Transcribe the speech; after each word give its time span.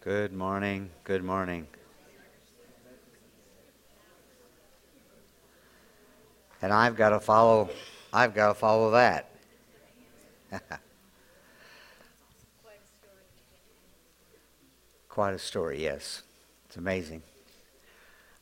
Good 0.00 0.32
morning. 0.32 0.90
Good 1.02 1.24
morning. 1.24 1.66
And 6.62 6.72
I've 6.72 6.94
got 6.94 7.08
to 7.10 7.18
follow 7.18 7.68
I've 8.12 8.32
got 8.32 8.46
to 8.48 8.54
follow 8.54 8.92
that. 8.92 9.28
Quite 15.08 15.34
a 15.34 15.38
story, 15.38 15.82
yes. 15.82 16.22
It's 16.66 16.76
amazing. 16.76 17.22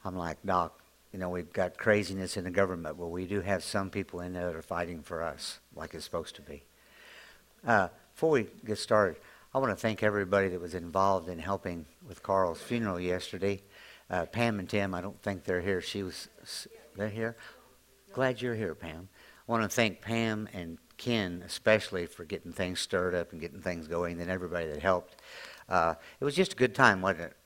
I'm 0.04 0.14
like, 0.14 0.36
Doc, 0.44 0.78
you 1.10 1.18
know, 1.18 1.30
we've 1.30 1.54
got 1.54 1.78
craziness 1.78 2.36
in 2.36 2.44
the 2.44 2.50
government, 2.50 2.98
but 2.98 3.06
we 3.06 3.24
do 3.26 3.40
have 3.40 3.64
some 3.64 3.88
people 3.88 4.20
in 4.20 4.34
there 4.34 4.44
that 4.48 4.54
are 4.54 4.60
fighting 4.60 5.02
for 5.02 5.22
us 5.22 5.58
like 5.74 5.94
it's 5.94 6.04
supposed 6.04 6.36
to 6.36 6.42
be. 6.42 6.62
Uh, 7.66 7.88
before 8.12 8.28
we 8.30 8.46
get 8.66 8.76
started, 8.76 9.16
I 9.56 9.58
want 9.58 9.70
to 9.70 9.76
thank 9.76 10.02
everybody 10.02 10.48
that 10.48 10.60
was 10.60 10.74
involved 10.74 11.30
in 11.30 11.38
helping 11.38 11.86
with 12.06 12.22
Carl's 12.22 12.60
funeral 12.60 13.00
yesterday. 13.00 13.62
Uh, 14.10 14.26
Pam 14.26 14.58
and 14.58 14.68
Tim, 14.68 14.92
I 14.92 15.00
don't 15.00 15.18
think 15.22 15.44
they're 15.44 15.62
here. 15.62 15.80
She 15.80 16.02
was, 16.02 16.28
they're 16.94 17.08
here? 17.08 17.38
Glad 18.12 18.42
you're 18.42 18.54
here, 18.54 18.74
Pam. 18.74 19.08
I 19.48 19.50
want 19.50 19.62
to 19.62 19.70
thank 19.70 20.02
Pam 20.02 20.46
and 20.52 20.76
Ken 20.98 21.42
especially 21.46 22.04
for 22.04 22.26
getting 22.26 22.52
things 22.52 22.80
stirred 22.80 23.14
up 23.14 23.32
and 23.32 23.40
getting 23.40 23.62
things 23.62 23.88
going, 23.88 24.20
and 24.20 24.30
everybody 24.30 24.66
that 24.66 24.82
helped. 24.82 25.22
Uh, 25.70 25.94
it 26.20 26.24
was 26.26 26.34
just 26.34 26.52
a 26.52 26.56
good 26.56 26.74
time, 26.74 27.00
wasn't 27.00 27.22
it? 27.22 27.36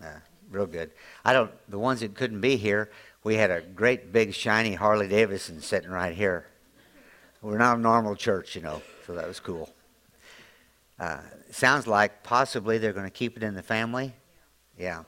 Uh, 0.00 0.20
real 0.48 0.66
good. 0.66 0.92
I 1.24 1.32
don't. 1.32 1.50
The 1.68 1.80
ones 1.80 1.98
that 2.00 2.14
couldn't 2.14 2.40
be 2.40 2.56
here, 2.56 2.92
we 3.24 3.34
had 3.34 3.50
a 3.50 3.62
great 3.62 4.12
big 4.12 4.32
shiny 4.32 4.74
Harley 4.74 5.08
Davidson 5.08 5.60
sitting 5.60 5.90
right 5.90 6.14
here. 6.14 6.46
We're 7.42 7.58
not 7.58 7.78
a 7.78 7.80
normal 7.80 8.14
church, 8.14 8.54
you 8.54 8.62
know, 8.62 8.80
so 9.08 9.16
that 9.16 9.26
was 9.26 9.40
cool. 9.40 9.74
Uh, 10.98 11.20
sounds 11.50 11.86
like 11.86 12.22
possibly 12.22 12.78
they're 12.78 12.92
going 12.92 13.06
to 13.06 13.10
keep 13.10 13.36
it 13.36 13.42
in 13.42 13.54
the 13.54 13.62
family. 13.62 14.12
Yeah, 14.78 15.04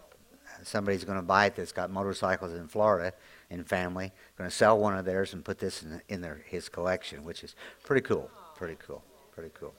somebody's 0.62 1.04
going 1.04 1.18
to 1.18 1.22
buy 1.22 1.46
it 1.46 1.56
that's 1.56 1.72
got 1.72 1.90
motorcycles 1.90 2.52
in 2.54 2.68
Florida 2.68 3.12
in 3.50 3.64
family. 3.64 4.12
Going 4.38 4.48
to 4.48 4.54
sell 4.54 4.78
one 4.78 4.96
of 4.96 5.04
theirs 5.04 5.34
and 5.34 5.44
put 5.44 5.58
this 5.58 5.82
in, 5.82 6.00
in 6.08 6.20
their 6.20 6.42
his 6.46 6.68
collection, 6.68 7.24
which 7.24 7.42
is 7.42 7.54
pretty 7.84 8.02
cool. 8.02 8.30
Pretty 8.56 8.76
cool. 8.86 9.02
Pretty 9.32 9.50
cool. 9.54 9.74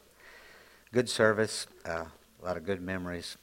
Good 0.92 1.10
service. 1.10 1.68
Uh, 1.86 2.06
a 2.42 2.46
lot 2.46 2.58
of 2.58 2.66
good 2.66 2.82
memories. 2.82 3.38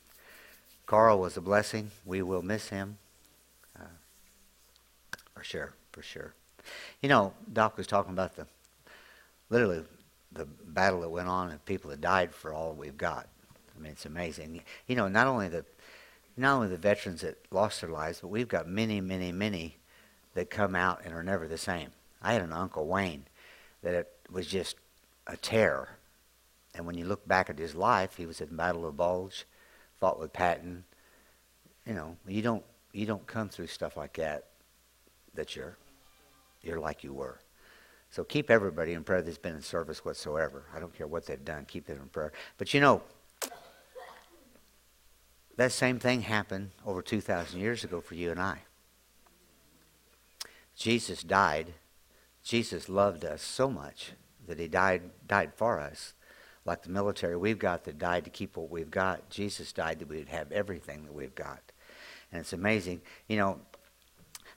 Carl 0.87 1.21
was 1.21 1.37
a 1.37 1.41
blessing. 1.41 1.91
We 2.05 2.23
will 2.23 2.43
miss 2.43 2.69
him. 2.69 2.99
Uh, 3.79 3.85
for 5.35 5.45
sure, 5.45 5.75
for 5.93 6.03
sure. 6.03 6.35
You 7.01 7.09
know, 7.09 7.33
Doc 7.53 7.77
was 7.77 7.87
talking 7.87 8.13
about 8.13 8.37
the 8.37 8.47
literally 9.49 9.85
the 10.33 10.45
battle 10.45 11.01
that 11.01 11.11
went 11.11 11.29
on 11.29 11.51
and 11.51 11.65
people 11.65 11.91
that 11.91 12.01
died 12.01 12.35
for 12.35 12.53
all 12.53 12.73
we've 12.73 12.97
got. 12.97 13.29
I 13.77 13.81
mean, 13.81 13.93
it's 13.93 14.07
amazing. 14.07 14.63
You 14.87 14.97
know, 14.97 15.09
not 15.09 15.27
only 15.27 15.49
the 15.49 15.65
not 16.37 16.55
only 16.55 16.69
the 16.69 16.77
veterans 16.77 17.23
that 17.23 17.37
lost 17.51 17.81
their 17.81 17.91
lives, 17.91 18.21
but 18.21 18.29
we've 18.29 18.49
got 18.49 18.69
many, 18.69 19.01
many, 19.01 19.33
many 19.33 19.77
that 20.35 20.51
come 20.51 20.77
out 20.77 21.01
and 21.05 21.13
are 21.13 21.23
never 21.23 21.49
the 21.49 21.59
same. 21.59 21.91
I 22.23 22.33
had 22.33 22.43
an 22.43 22.53
uncle 22.53 22.87
Wayne 22.87 23.25
that 23.83 24.09
was 24.31 24.47
just 24.47 24.77
a 25.27 25.37
terror. 25.37 25.89
And 26.75 26.87
when 26.87 26.97
you 26.97 27.07
look 27.07 27.27
back 27.27 27.51
at 27.51 27.59
his 27.59 27.75
life, 27.75 28.17
he 28.17 28.27
was 28.27 28.41
in 28.41 28.51
the 28.51 28.55
Battle 28.55 28.87
of 28.87 28.97
Bulge 28.97 29.47
fought 29.99 30.21
with 30.21 30.33
Patton. 30.33 30.85
You 31.87 31.95
know, 31.95 32.17
you 32.27 32.43
don't 32.43 32.65
you 32.93 33.07
don't 33.07 33.27
come 33.27 33.49
through 33.49 33.67
stuff 33.67 33.97
like 33.97 34.15
that 34.15 34.45
that 35.35 35.57
you're 35.57 35.77
you're 36.63 36.81
like 36.81 37.03
you 37.03 37.13
were. 37.13 37.39
So 38.11 38.25
keep 38.25 38.51
everybody 38.51 38.95
in 38.95 39.05
prayer 39.05 39.23
that's 39.23 39.39
been 39.39 39.57
in 39.57 39.63
service 39.63 40.05
whatsoever. 40.05 40.65
I 40.75 40.81
don't 40.81 40.95
care 40.97 41.07
what 41.07 41.27
they've 41.27 41.45
done, 41.45 41.67
keep 41.67 41.87
them 41.87 41.99
in 42.01 42.09
prayer. 42.09 42.33
But 42.57 42.73
you 42.73 42.81
know, 42.81 43.03
that 45.57 45.73
same 45.73 45.99
thing 45.99 46.23
happened 46.23 46.71
over 46.87 47.03
2,000 47.03 47.61
years 47.61 47.85
ago 47.85 48.01
for 48.01 48.15
you 48.15 48.31
and 48.31 48.41
I. 48.41 48.61
Jesus 50.77 51.23
died. 51.23 51.75
Jesus 52.45 52.89
loved 52.89 53.25
us 53.25 53.43
so 53.43 53.69
much 53.69 54.13
that 54.47 54.59
he 54.59 54.69
died, 54.69 55.03
died 55.27 55.53
for 55.55 55.81
us 55.81 56.15
like 56.65 56.83
the 56.83 56.91
military 56.91 57.37
we've 57.37 57.59
got 57.59 57.85
that 57.85 57.99
died 57.99 58.25
to 58.25 58.31
keep 58.31 58.57
what 58.57 58.71
we've 58.71 58.91
got. 58.91 59.29
Jesus 59.31 59.73
died 59.73 59.99
that 59.99 60.09
we'd 60.09 60.29
have 60.29 60.53
everything 60.53 61.05
that 61.05 61.15
we've 61.15 61.35
got. 61.35 61.61
And 62.31 62.41
it's 62.41 62.53
amazing. 62.53 63.01
You 63.27 63.39
know, 63.39 63.61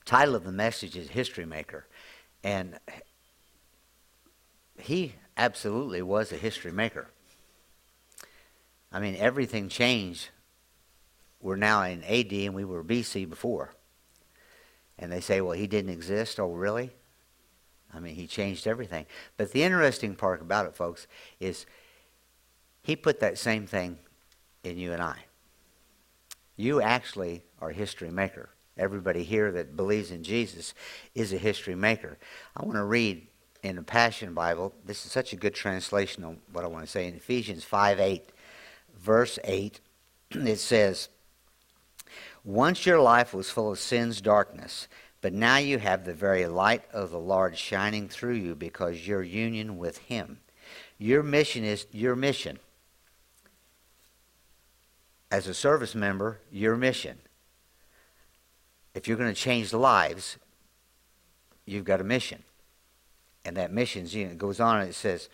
title 0.05 0.35
of 0.35 0.43
the 0.43 0.51
message 0.51 0.95
is 0.95 1.09
History 1.09 1.45
Maker. 1.45 1.87
And 2.43 2.77
he 4.83 5.15
absolutely 5.37 6.01
was 6.01 6.31
a 6.31 6.37
history 6.37 6.71
maker. 6.71 7.07
I 8.91 8.99
mean, 8.99 9.15
everything 9.15 9.69
changed. 9.69 10.29
We're 11.41 11.55
now 11.55 11.83
in 11.83 12.03
AD 12.03 12.31
and 12.31 12.53
we 12.53 12.65
were 12.65 12.83
BC 12.83 13.29
before. 13.29 13.73
And 14.99 15.11
they 15.11 15.21
say, 15.21 15.41
well, 15.41 15.53
he 15.53 15.67
didn't 15.67 15.91
exist. 15.91 16.39
Oh, 16.39 16.51
really? 16.51 16.91
I 17.93 17.99
mean, 17.99 18.15
he 18.15 18.27
changed 18.27 18.67
everything. 18.67 19.05
But 19.37 19.51
the 19.51 19.63
interesting 19.63 20.15
part 20.15 20.41
about 20.41 20.65
it, 20.65 20.75
folks, 20.75 21.07
is 21.39 21.65
he 22.83 22.95
put 22.95 23.19
that 23.19 23.37
same 23.37 23.65
thing 23.65 23.97
in 24.63 24.77
you 24.77 24.93
and 24.93 25.01
I. 25.01 25.17
You 26.55 26.81
actually 26.81 27.43
are 27.59 27.71
a 27.71 27.73
history 27.73 28.11
maker. 28.11 28.49
Everybody 28.77 29.23
here 29.23 29.51
that 29.51 29.75
believes 29.75 30.11
in 30.11 30.23
Jesus 30.23 30.73
is 31.15 31.33
a 31.33 31.37
history 31.37 31.75
maker. 31.75 32.17
I 32.55 32.63
want 32.63 32.77
to 32.77 32.83
read 32.83 33.27
in 33.63 33.75
the 33.75 33.83
Passion 33.83 34.33
Bible. 34.33 34.73
This 34.85 35.05
is 35.05 35.11
such 35.11 35.33
a 35.33 35.37
good 35.37 35.53
translation 35.53 36.23
of 36.23 36.37
what 36.51 36.63
I 36.63 36.67
want 36.67 36.85
to 36.85 36.91
say. 36.91 37.07
In 37.07 37.15
Ephesians 37.15 37.63
5 37.63 37.99
8, 37.99 38.29
verse 38.97 39.39
8, 39.43 39.79
it 40.31 40.59
says, 40.59 41.09
Once 42.43 42.85
your 42.85 42.99
life 42.99 43.33
was 43.33 43.49
full 43.49 43.71
of 43.71 43.79
sin's 43.79 44.21
darkness, 44.21 44.87
but 45.21 45.33
now 45.33 45.57
you 45.57 45.77
have 45.77 46.03
the 46.03 46.13
very 46.13 46.47
light 46.47 46.83
of 46.91 47.11
the 47.11 47.19
Lord 47.19 47.57
shining 47.57 48.09
through 48.09 48.35
you 48.35 48.55
because 48.55 49.07
your 49.07 49.21
union 49.21 49.77
with 49.77 49.99
Him. 49.99 50.39
Your 50.97 51.23
mission 51.23 51.63
is 51.63 51.85
your 51.91 52.15
mission 52.15 52.59
as 55.31 55.47
a 55.47 55.53
service 55.53 55.95
member 55.95 56.39
your 56.51 56.75
mission. 56.75 57.17
If 58.93 59.07
you're 59.07 59.17
going 59.17 59.33
to 59.33 59.39
change 59.39 59.71
lives, 59.71 60.37
you've 61.65 61.85
got 61.85 62.01
a 62.01 62.03
mission. 62.03 62.43
And 63.43 63.57
that 63.57 63.73
missions 63.73 64.15
know, 64.15 64.33
goes 64.35 64.59
on 64.59 64.81
and 64.81 64.89
it 64.89 64.95
says, 64.95 65.29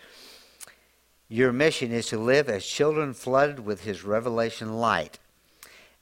Your 1.28 1.52
mission 1.52 1.92
is 1.92 2.08
to 2.08 2.18
live 2.18 2.50
as 2.50 2.66
children 2.66 3.14
flooded 3.14 3.60
with 3.60 3.84
His 3.84 4.04
revelation 4.04 4.78
light, 4.78 5.20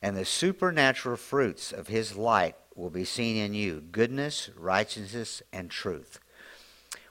and 0.01 0.15
the 0.15 0.25
supernatural 0.25 1.17
fruits 1.17 1.71
of 1.71 1.87
His 1.87 2.15
light 2.15 2.55
will 2.75 2.89
be 2.89 3.05
seen 3.05 3.37
in 3.37 3.53
you 3.53 3.81
goodness, 3.91 4.49
righteousness, 4.55 5.41
and 5.51 5.71
truth. 5.71 6.19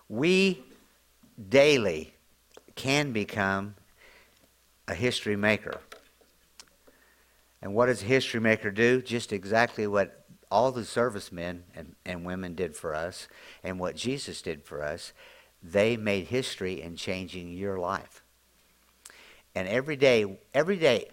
We 0.08 0.62
daily 1.48 2.14
can 2.76 3.12
become 3.12 3.74
a 4.86 4.94
history 4.94 5.36
maker. 5.36 5.80
And 7.62 7.74
what 7.74 7.86
does 7.86 8.02
a 8.02 8.06
history 8.06 8.40
maker 8.40 8.70
do? 8.70 9.00
Just 9.00 9.32
exactly 9.32 9.86
what 9.86 10.23
all 10.54 10.70
the 10.70 10.84
servicemen 10.84 11.64
and, 11.74 11.96
and 12.06 12.24
women 12.24 12.54
did 12.54 12.76
for 12.76 12.94
us 12.94 13.26
and 13.64 13.80
what 13.80 13.96
Jesus 13.96 14.40
did 14.40 14.62
for 14.62 14.84
us. 14.84 15.12
They 15.60 15.96
made 15.96 16.28
history 16.28 16.80
in 16.80 16.94
changing 16.94 17.52
your 17.54 17.76
life. 17.80 18.22
And 19.56 19.66
every 19.66 19.96
day, 19.96 20.38
every 20.54 20.76
day, 20.76 21.08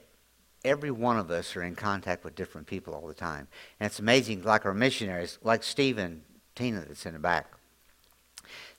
every 0.63 0.91
one 0.91 1.18
of 1.18 1.31
us 1.31 1.56
are 1.56 1.63
in 1.63 1.75
contact 1.75 2.24
with 2.24 2.35
different 2.35 2.68
people 2.68 2.94
all 2.94 3.07
the 3.07 3.16
time. 3.16 3.47
And 3.79 3.88
it's 3.88 3.97
amazing, 3.97 4.44
like 4.44 4.63
our 4.63 4.75
missionaries, 4.75 5.40
like 5.41 5.63
Steve 5.63 5.97
and 5.97 6.22
Tina 6.53 6.81
that's 6.81 7.08
in 7.08 7.13
the 7.13 7.19
back. 7.19 7.52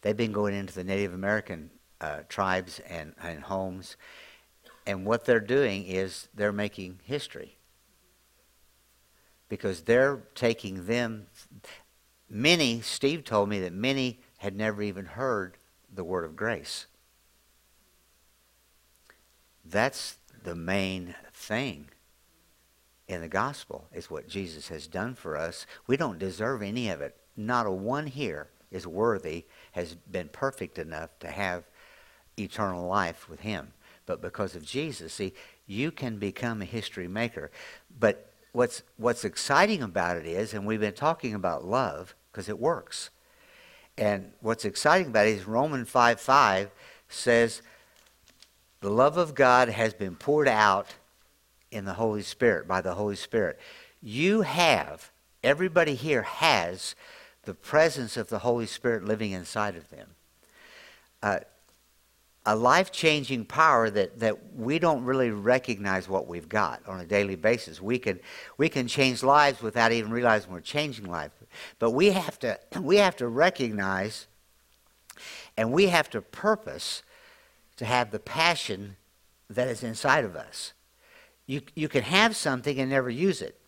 They've 0.03 0.17
been 0.17 0.31
going 0.31 0.55
into 0.55 0.75
the 0.75 0.85
Native 0.85 1.13
American 1.13 1.71
uh, 2.01 2.21
tribes 2.29 2.81
and, 2.89 3.15
and 3.21 3.41
homes. 3.41 3.97
And 4.87 5.05
what 5.05 5.25
they're 5.25 5.41
doing 5.41 5.87
is 5.87 6.29
they're 6.33 6.53
making 6.53 7.01
history 7.03 7.57
because 9.53 9.83
they're 9.83 10.23
taking 10.35 10.87
them. 10.87 11.27
Many, 12.31 12.81
Steve 12.81 13.23
told 13.23 13.51
me 13.51 13.61
that 13.61 13.75
many 13.75 14.19
had 14.39 14.57
never 14.57 14.81
even 14.81 15.05
heard 15.05 15.59
the 15.95 16.05
word 16.05 16.25
of 16.25 16.35
grace. 16.35 16.87
That's 19.63 20.17
the 20.43 20.55
main 20.55 21.15
thing 21.35 21.91
in 23.07 23.21
the 23.21 23.29
gospel 23.29 23.89
is 23.93 24.11
what 24.11 24.27
Jesus 24.27 24.69
has 24.69 24.87
done 24.87 25.15
for 25.15 25.37
us. 25.37 25.67
We 25.87 25.99
don't 25.99 26.19
deserve 26.19 26.63
any 26.63 26.89
of 26.89 27.03
it. 27.03 27.15
Not 27.37 27.67
a 27.67 27.71
one 27.71 28.07
here 28.07 28.49
is 28.71 28.87
worthy, 28.87 29.45
has 29.73 29.95
been 30.11 30.31
perfect 30.31 30.79
enough 30.79 31.11
to 31.19 31.29
have 31.29 31.65
eternal 32.39 32.89
life 32.89 33.29
with 33.29 33.41
him. 33.41 33.75
But 34.07 34.23
because 34.23 34.57
of 34.57 34.65
Jesus, 34.65 35.13
see, 35.13 35.35
you 35.67 35.91
can 35.91 36.17
become 36.17 36.63
a 36.63 36.65
history 36.65 37.07
maker. 37.07 37.51
But 38.01 38.32
what's 38.53 38.83
what's 38.97 39.25
exciting 39.25 39.83
about 39.83 40.17
it 40.17 40.27
is, 40.27 40.55
and 40.55 40.67
we've 40.67 40.81
been 40.81 40.95
talking 40.95 41.35
about 41.35 41.65
love 41.65 42.15
because 42.31 42.49
it 42.49 42.59
works. 42.59 43.11
And 43.99 44.33
what's 44.41 44.65
exciting 44.65 45.09
about 45.09 45.27
it 45.27 45.37
is 45.37 45.47
Romans 45.47 45.89
5 45.89 46.21
5 46.21 46.71
says, 47.09 47.63
The 48.81 48.91
love 48.91 49.17
of 49.17 49.35
God 49.35 49.69
has 49.69 49.93
been 49.93 50.17
poured 50.17 50.49
out 50.49 50.95
in 51.71 51.85
the 51.85 51.95
Holy 51.95 52.23
Spirit, 52.23 52.67
by 52.67 52.81
the 52.81 52.95
Holy 52.95 53.17
Spirit. 53.17 53.59
You 54.03 54.43
have, 54.43 55.11
everybody 55.43 55.95
here 55.95 56.23
has 56.23 56.95
the 57.45 57.55
presence 57.55 58.17
of 58.17 58.29
the 58.29 58.41
Holy 58.41 58.67
Spirit 58.67 59.05
living 59.05 59.33
inside 59.33 59.77
of 59.77 59.89
them. 59.91 60.09
Uh, 61.23 61.41
a 62.45 62.57
life 62.57 62.91
changing 62.91 63.45
power 63.45 63.89
that, 63.89 64.19
that 64.19 64.55
we 64.57 64.79
don't 64.79 65.05
really 65.05 65.31
recognize 65.31 66.09
what 66.09 66.27
we've 66.27 66.49
got 66.49 66.83
on 66.89 66.99
a 66.99 67.05
daily 67.05 67.37
basis. 67.37 67.81
We 67.81 67.99
can, 67.99 68.19
we 68.59 68.69
can 68.69 68.89
change 68.89 69.23
lives 69.23 69.63
without 69.63 69.93
even 69.93 70.11
realizing 70.11 70.51
we're 70.51 70.61
changing 70.61 71.09
life. 71.09 71.31
But 71.79 71.93
we 71.93 72.11
have 72.11 72.39
to, 72.41 72.59
we 72.81 72.97
have 72.97 73.17
to 73.17 73.29
recognize 73.29 74.27
and 75.57 75.73
we 75.73 75.87
have 75.89 76.11
to 76.11 76.21
purpose 76.21 77.03
to 77.77 77.85
have 77.85 78.11
the 78.11 78.19
passion 78.19 78.97
that 79.49 79.69
is 79.69 79.83
inside 79.83 80.25
of 80.25 80.35
us. 80.35 80.73
You, 81.47 81.63
you 81.75 81.89
can 81.89 82.03
have 82.03 82.35
something 82.35 82.79
and 82.79 82.91
never 82.91 83.11
use 83.11 83.43
it. 83.43 83.59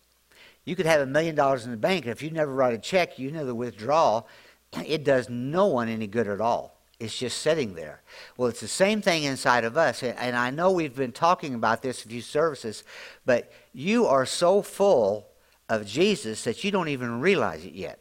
You 0.65 0.75
could 0.75 0.87
have 0.87 1.01
a 1.01 1.05
million 1.05 1.35
dollars 1.35 1.65
in 1.65 1.71
the 1.71 1.77
bank, 1.77 2.05
and 2.05 2.11
if 2.11 2.23
you 2.23 2.31
never 2.31 2.51
write 2.51 2.73
a 2.73 2.79
check, 2.79 3.19
you 3.19 3.29
know 3.29 3.45
the 3.45 3.53
withdrawal, 3.53 4.27
it 4.85 5.03
does 5.03 5.29
no 5.29 5.67
one 5.67 5.87
any 5.87 6.07
good 6.07 6.27
at 6.27 6.41
all. 6.41 6.74
It's 6.99 7.17
just 7.17 7.41
sitting 7.41 7.75
there. 7.75 8.01
Well, 8.37 8.47
it's 8.47 8.61
the 8.61 8.67
same 8.67 9.01
thing 9.01 9.23
inside 9.23 9.65
of 9.65 9.75
us. 9.77 10.01
And 10.01 10.35
I 10.35 10.49
know 10.49 10.71
we've 10.71 10.95
been 10.95 11.11
talking 11.11 11.53
about 11.53 11.81
this 11.81 12.05
a 12.05 12.07
few 12.07 12.21
services, 12.21 12.83
but 13.25 13.51
you 13.73 14.05
are 14.05 14.25
so 14.25 14.61
full 14.61 15.27
of 15.67 15.85
Jesus 15.85 16.43
that 16.45 16.63
you 16.63 16.71
don't 16.71 16.87
even 16.87 17.19
realize 17.19 17.65
it 17.65 17.73
yet. 17.73 17.99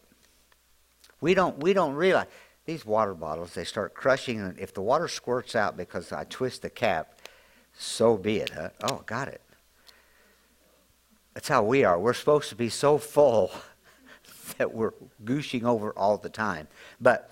We 1.20 1.34
don't, 1.34 1.58
we 1.58 1.72
don't 1.72 1.94
realize. 1.94 2.26
These 2.66 2.86
water 2.86 3.14
bottles, 3.14 3.52
they 3.52 3.64
start 3.64 3.94
crushing. 3.94 4.40
And 4.40 4.58
if 4.58 4.72
the 4.72 4.80
water 4.80 5.08
squirts 5.08 5.54
out 5.54 5.76
because 5.76 6.12
I 6.12 6.24
twist 6.24 6.62
the 6.62 6.70
cap, 6.70 7.18
so 7.76 8.16
be 8.16 8.38
it. 8.38 8.50
Huh? 8.50 8.70
Oh, 8.84 9.02
got 9.04 9.28
it. 9.28 9.42
That's 11.34 11.48
how 11.48 11.62
we 11.64 11.84
are. 11.84 11.98
We're 11.98 12.14
supposed 12.14 12.48
to 12.50 12.54
be 12.54 12.68
so 12.68 12.96
full 12.96 13.50
that 14.58 14.72
we're 14.72 14.92
gooshing 15.24 15.64
over 15.64 15.90
all 15.92 16.16
the 16.16 16.30
time. 16.30 16.68
But 17.00 17.30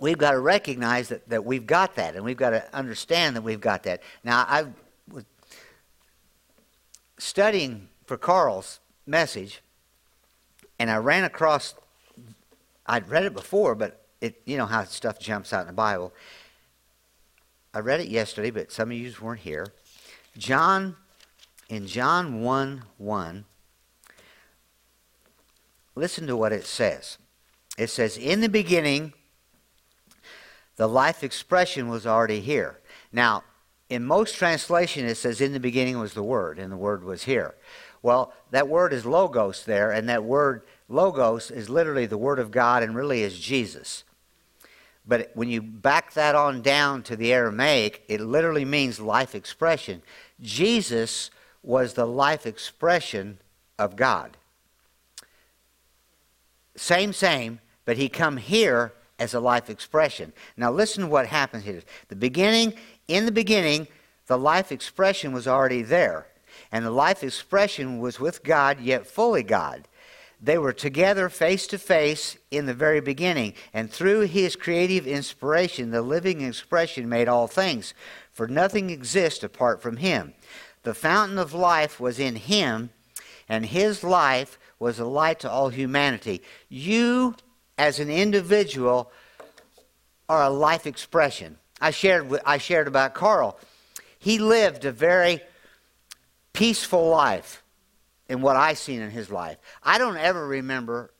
we've 0.00 0.18
got 0.18 0.32
to 0.32 0.40
recognize 0.40 1.08
that, 1.08 1.28
that 1.28 1.44
we've 1.44 1.66
got 1.66 1.94
that, 1.96 2.16
and 2.16 2.24
we've 2.24 2.36
got 2.36 2.50
to 2.50 2.74
understand 2.74 3.36
that 3.36 3.42
we've 3.42 3.60
got 3.60 3.82
that. 3.84 4.02
Now, 4.24 4.44
I 4.48 4.66
was 5.10 5.24
studying 7.18 7.88
for 8.06 8.16
Carl's 8.16 8.80
message, 9.06 9.62
and 10.78 10.90
I 10.90 10.96
ran 10.96 11.24
across, 11.24 11.74
I'd 12.86 13.08
read 13.08 13.24
it 13.24 13.34
before, 13.34 13.74
but 13.74 14.06
it, 14.20 14.40
you 14.46 14.56
know 14.56 14.66
how 14.66 14.84
stuff 14.84 15.18
jumps 15.18 15.52
out 15.52 15.62
in 15.62 15.66
the 15.66 15.72
Bible. 15.72 16.12
I 17.72 17.80
read 17.80 18.00
it 18.00 18.08
yesterday, 18.08 18.50
but 18.50 18.72
some 18.72 18.90
of 18.90 18.96
you 18.96 19.14
weren't 19.20 19.40
here. 19.40 19.66
John, 20.36 20.96
in 21.68 21.86
John 21.86 22.40
1 22.40 22.82
1, 22.98 23.44
listen 25.94 26.26
to 26.26 26.36
what 26.36 26.52
it 26.52 26.64
says. 26.64 27.18
It 27.78 27.88
says, 27.88 28.16
In 28.16 28.40
the 28.40 28.48
beginning, 28.48 29.12
the 30.80 30.88
life 30.88 31.22
expression 31.22 31.88
was 31.88 32.06
already 32.06 32.40
here. 32.40 32.78
Now, 33.12 33.44
in 33.90 34.02
most 34.02 34.36
translation, 34.36 35.04
it 35.04 35.16
says, 35.16 35.42
In 35.42 35.52
the 35.52 35.60
beginning 35.60 35.98
was 35.98 36.14
the 36.14 36.22
Word, 36.22 36.58
and 36.58 36.72
the 36.72 36.76
Word 36.78 37.04
was 37.04 37.24
here. 37.24 37.54
Well, 38.00 38.32
that 38.50 38.66
word 38.66 38.94
is 38.94 39.04
logos 39.04 39.66
there, 39.66 39.90
and 39.90 40.08
that 40.08 40.24
word 40.24 40.62
logos 40.88 41.50
is 41.50 41.68
literally 41.68 42.06
the 42.06 42.16
Word 42.16 42.38
of 42.38 42.50
God 42.50 42.82
and 42.82 42.96
really 42.96 43.20
is 43.20 43.38
Jesus. 43.38 44.04
But 45.06 45.30
when 45.34 45.50
you 45.50 45.60
back 45.60 46.14
that 46.14 46.34
on 46.34 46.62
down 46.62 47.02
to 47.02 47.14
the 47.14 47.30
Aramaic, 47.30 48.02
it 48.08 48.22
literally 48.22 48.64
means 48.64 48.98
life 48.98 49.34
expression. 49.34 50.00
Jesus 50.40 51.30
was 51.62 51.92
the 51.92 52.06
life 52.06 52.46
expression 52.46 53.38
of 53.78 53.96
God. 53.96 54.38
Same, 56.74 57.12
same, 57.12 57.60
but 57.84 57.98
he 57.98 58.08
come 58.08 58.38
here 58.38 58.94
as 59.20 59.34
a 59.34 59.40
life 59.40 59.70
expression. 59.70 60.32
Now 60.56 60.72
listen 60.72 61.04
to 61.04 61.08
what 61.08 61.26
happens 61.26 61.64
here. 61.64 61.82
The 62.08 62.16
beginning, 62.16 62.74
in 63.06 63.26
the 63.26 63.32
beginning, 63.32 63.86
the 64.26 64.38
life 64.38 64.72
expression 64.72 65.32
was 65.32 65.46
already 65.46 65.82
there. 65.82 66.26
And 66.72 66.84
the 66.84 66.90
life 66.90 67.22
expression 67.22 68.00
was 68.00 68.18
with 68.18 68.42
God, 68.42 68.80
yet 68.80 69.06
fully 69.06 69.42
God. 69.42 69.86
They 70.42 70.56
were 70.56 70.72
together 70.72 71.28
face 71.28 71.66
to 71.68 71.78
face 71.78 72.38
in 72.50 72.64
the 72.64 72.74
very 72.74 73.00
beginning. 73.00 73.54
And 73.74 73.90
through 73.90 74.22
his 74.22 74.56
creative 74.56 75.06
inspiration, 75.06 75.90
the 75.90 76.00
living 76.00 76.40
expression 76.40 77.08
made 77.08 77.28
all 77.28 77.46
things. 77.46 77.92
For 78.32 78.48
nothing 78.48 78.88
exists 78.88 79.44
apart 79.44 79.82
from 79.82 79.98
him. 79.98 80.32
The 80.82 80.94
fountain 80.94 81.38
of 81.38 81.52
life 81.52 82.00
was 82.00 82.18
in 82.18 82.36
him, 82.36 82.90
and 83.50 83.66
his 83.66 84.02
life 84.02 84.58
was 84.78 84.98
a 84.98 85.04
light 85.04 85.40
to 85.40 85.50
all 85.50 85.68
humanity. 85.68 86.40
You 86.70 87.34
as 87.80 87.98
an 87.98 88.10
individual 88.10 89.10
are 90.28 90.42
a 90.42 90.50
life 90.50 90.86
expression. 90.86 91.56
I 91.80 91.92
shared, 91.92 92.30
I 92.44 92.58
shared 92.58 92.86
about 92.86 93.14
Carl. 93.14 93.58
He 94.18 94.38
lived 94.38 94.84
a 94.84 94.92
very 94.92 95.40
peaceful 96.52 97.08
life 97.08 97.62
in 98.28 98.42
what 98.42 98.54
I 98.54 98.74
seen 98.74 99.00
in 99.00 99.10
his 99.10 99.30
life. 99.30 99.56
I 99.82 99.96
don't 99.96 100.18
ever 100.18 100.46
remember, 100.46 101.10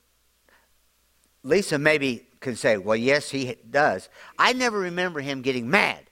Lisa 1.43 1.79
maybe 1.79 2.27
can 2.41 2.57
say, 2.57 2.77
well, 2.77 2.95
yes, 2.95 3.31
he 3.31 3.57
does. 3.71 4.11
I 4.39 4.53
never 4.53 4.79
remember 4.81 5.21
him 5.21 5.41
getting 5.41 5.71
mad. 5.71 6.11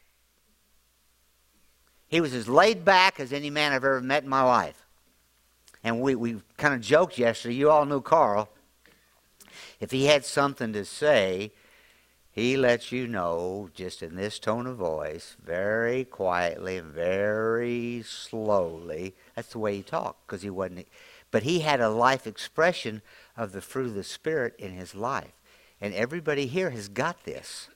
He 2.08 2.22
was 2.22 2.32
as 2.32 2.48
laid 2.48 2.86
back 2.86 3.20
as 3.20 3.34
any 3.34 3.50
man 3.50 3.72
I've 3.72 3.84
ever 3.84 4.00
met 4.00 4.22
in 4.22 4.30
my 4.30 4.42
life. 4.42 4.82
And 5.84 6.00
we, 6.00 6.14
we 6.14 6.40
kind 6.56 6.72
of 6.72 6.80
joked 6.80 7.18
yesterday. 7.18 7.54
You 7.54 7.68
all 7.68 7.84
knew 7.84 8.00
Carl. 8.00 8.48
If 9.80 9.90
he 9.90 10.06
had 10.06 10.24
something 10.24 10.72
to 10.72 10.84
say, 10.84 11.52
he 12.30 12.56
lets 12.56 12.92
you 12.92 13.08
know 13.08 13.68
just 13.74 14.02
in 14.02 14.14
this 14.14 14.38
tone 14.38 14.66
of 14.66 14.76
voice, 14.76 15.36
very 15.44 16.04
quietly 16.04 16.76
and 16.76 16.92
very 16.92 18.02
slowly. 18.06 19.14
That's 19.34 19.52
the 19.52 19.58
way 19.58 19.76
he 19.76 19.82
talked 19.82 20.26
because 20.26 20.42
he 20.42 20.50
wasn't. 20.50 20.86
But 21.30 21.42
he 21.42 21.60
had 21.60 21.80
a 21.80 21.88
life 21.88 22.26
expression 22.26 23.02
of 23.36 23.52
the 23.52 23.60
fruit 23.60 23.88
of 23.88 23.94
the 23.94 24.04
Spirit 24.04 24.54
in 24.58 24.72
his 24.72 24.94
life. 24.94 25.32
And 25.80 25.92
everybody 25.94 26.46
here 26.46 26.70
has 26.70 26.88
got 26.88 27.24
this. 27.24 27.68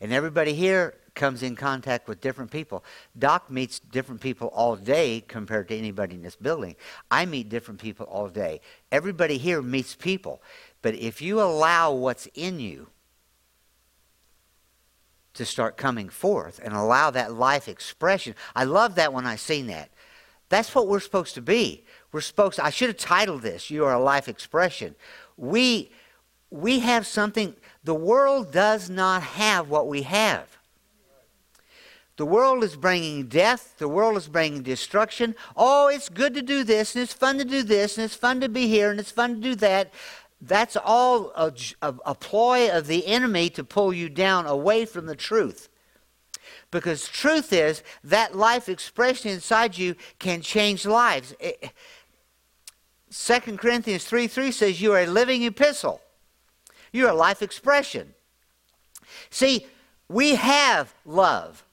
And 0.00 0.12
everybody 0.12 0.54
here 0.54 0.94
comes 1.14 1.42
in 1.42 1.56
contact 1.56 2.08
with 2.08 2.20
different 2.20 2.50
people. 2.50 2.84
Doc 3.18 3.50
meets 3.50 3.78
different 3.78 4.20
people 4.20 4.48
all 4.48 4.76
day 4.76 5.22
compared 5.26 5.68
to 5.68 5.76
anybody 5.76 6.14
in 6.14 6.22
this 6.22 6.36
building. 6.36 6.76
I 7.10 7.26
meet 7.26 7.48
different 7.48 7.80
people 7.80 8.06
all 8.06 8.28
day. 8.28 8.60
Everybody 8.90 9.38
here 9.38 9.62
meets 9.62 9.94
people. 9.94 10.42
But 10.80 10.94
if 10.94 11.20
you 11.20 11.40
allow 11.40 11.92
what's 11.92 12.26
in 12.34 12.60
you 12.60 12.88
to 15.34 15.44
start 15.44 15.76
coming 15.76 16.08
forth 16.08 16.60
and 16.62 16.74
allow 16.74 17.10
that 17.10 17.32
life 17.32 17.68
expression, 17.68 18.34
I 18.54 18.64
love 18.64 18.94
that 18.96 19.12
when 19.12 19.26
I 19.26 19.36
seen 19.36 19.66
that. 19.68 19.90
That's 20.48 20.74
what 20.74 20.88
we're 20.88 21.00
supposed 21.00 21.34
to 21.34 21.42
be. 21.42 21.84
We're 22.10 22.20
supposed 22.20 22.56
to, 22.56 22.64
I 22.64 22.70
should 22.70 22.88
have 22.88 22.98
titled 22.98 23.42
this, 23.42 23.70
You 23.70 23.84
Are 23.86 23.94
a 23.94 24.02
Life 24.02 24.28
Expression. 24.28 24.94
We 25.36 25.90
we 26.52 26.80
have 26.80 27.06
something 27.06 27.56
the 27.82 27.94
world 27.94 28.52
does 28.52 28.90
not 28.90 29.22
have 29.22 29.70
what 29.70 29.88
we 29.88 30.02
have. 30.02 30.58
The 32.22 32.26
world 32.26 32.62
is 32.62 32.76
bringing 32.76 33.26
death. 33.26 33.74
The 33.78 33.88
world 33.88 34.16
is 34.16 34.28
bringing 34.28 34.62
destruction. 34.62 35.34
Oh, 35.56 35.88
it's 35.88 36.08
good 36.08 36.34
to 36.34 36.40
do 36.40 36.62
this, 36.62 36.94
and 36.94 37.02
it's 37.02 37.12
fun 37.12 37.36
to 37.38 37.44
do 37.44 37.64
this, 37.64 37.98
and 37.98 38.04
it's 38.04 38.14
fun 38.14 38.40
to 38.42 38.48
be 38.48 38.68
here, 38.68 38.92
and 38.92 39.00
it's 39.00 39.10
fun 39.10 39.34
to 39.34 39.40
do 39.40 39.56
that. 39.56 39.92
That's 40.40 40.76
all 40.76 41.32
a, 41.34 41.52
a, 41.82 41.94
a 42.06 42.14
ploy 42.14 42.70
of 42.70 42.86
the 42.86 43.08
enemy 43.08 43.50
to 43.50 43.64
pull 43.64 43.92
you 43.92 44.08
down 44.08 44.46
away 44.46 44.84
from 44.84 45.06
the 45.06 45.16
truth. 45.16 45.68
Because 46.70 47.08
truth 47.08 47.52
is 47.52 47.82
that 48.04 48.36
life 48.36 48.68
expression 48.68 49.32
inside 49.32 49.76
you 49.76 49.96
can 50.20 50.42
change 50.42 50.86
lives. 50.86 51.34
Eh, 51.40 51.54
it, 51.60 51.72
2 53.10 53.56
Corinthians 53.56 54.04
3 54.04 54.28
3 54.28 54.52
says 54.52 54.80
you 54.80 54.92
are 54.92 55.00
a 55.00 55.06
living 55.06 55.42
epistle. 55.42 56.00
You're 56.92 57.10
a 57.10 57.14
life 57.14 57.42
expression. 57.42 58.14
See, 59.28 59.66
we 60.08 60.36
have 60.36 60.94
love. 61.04 61.64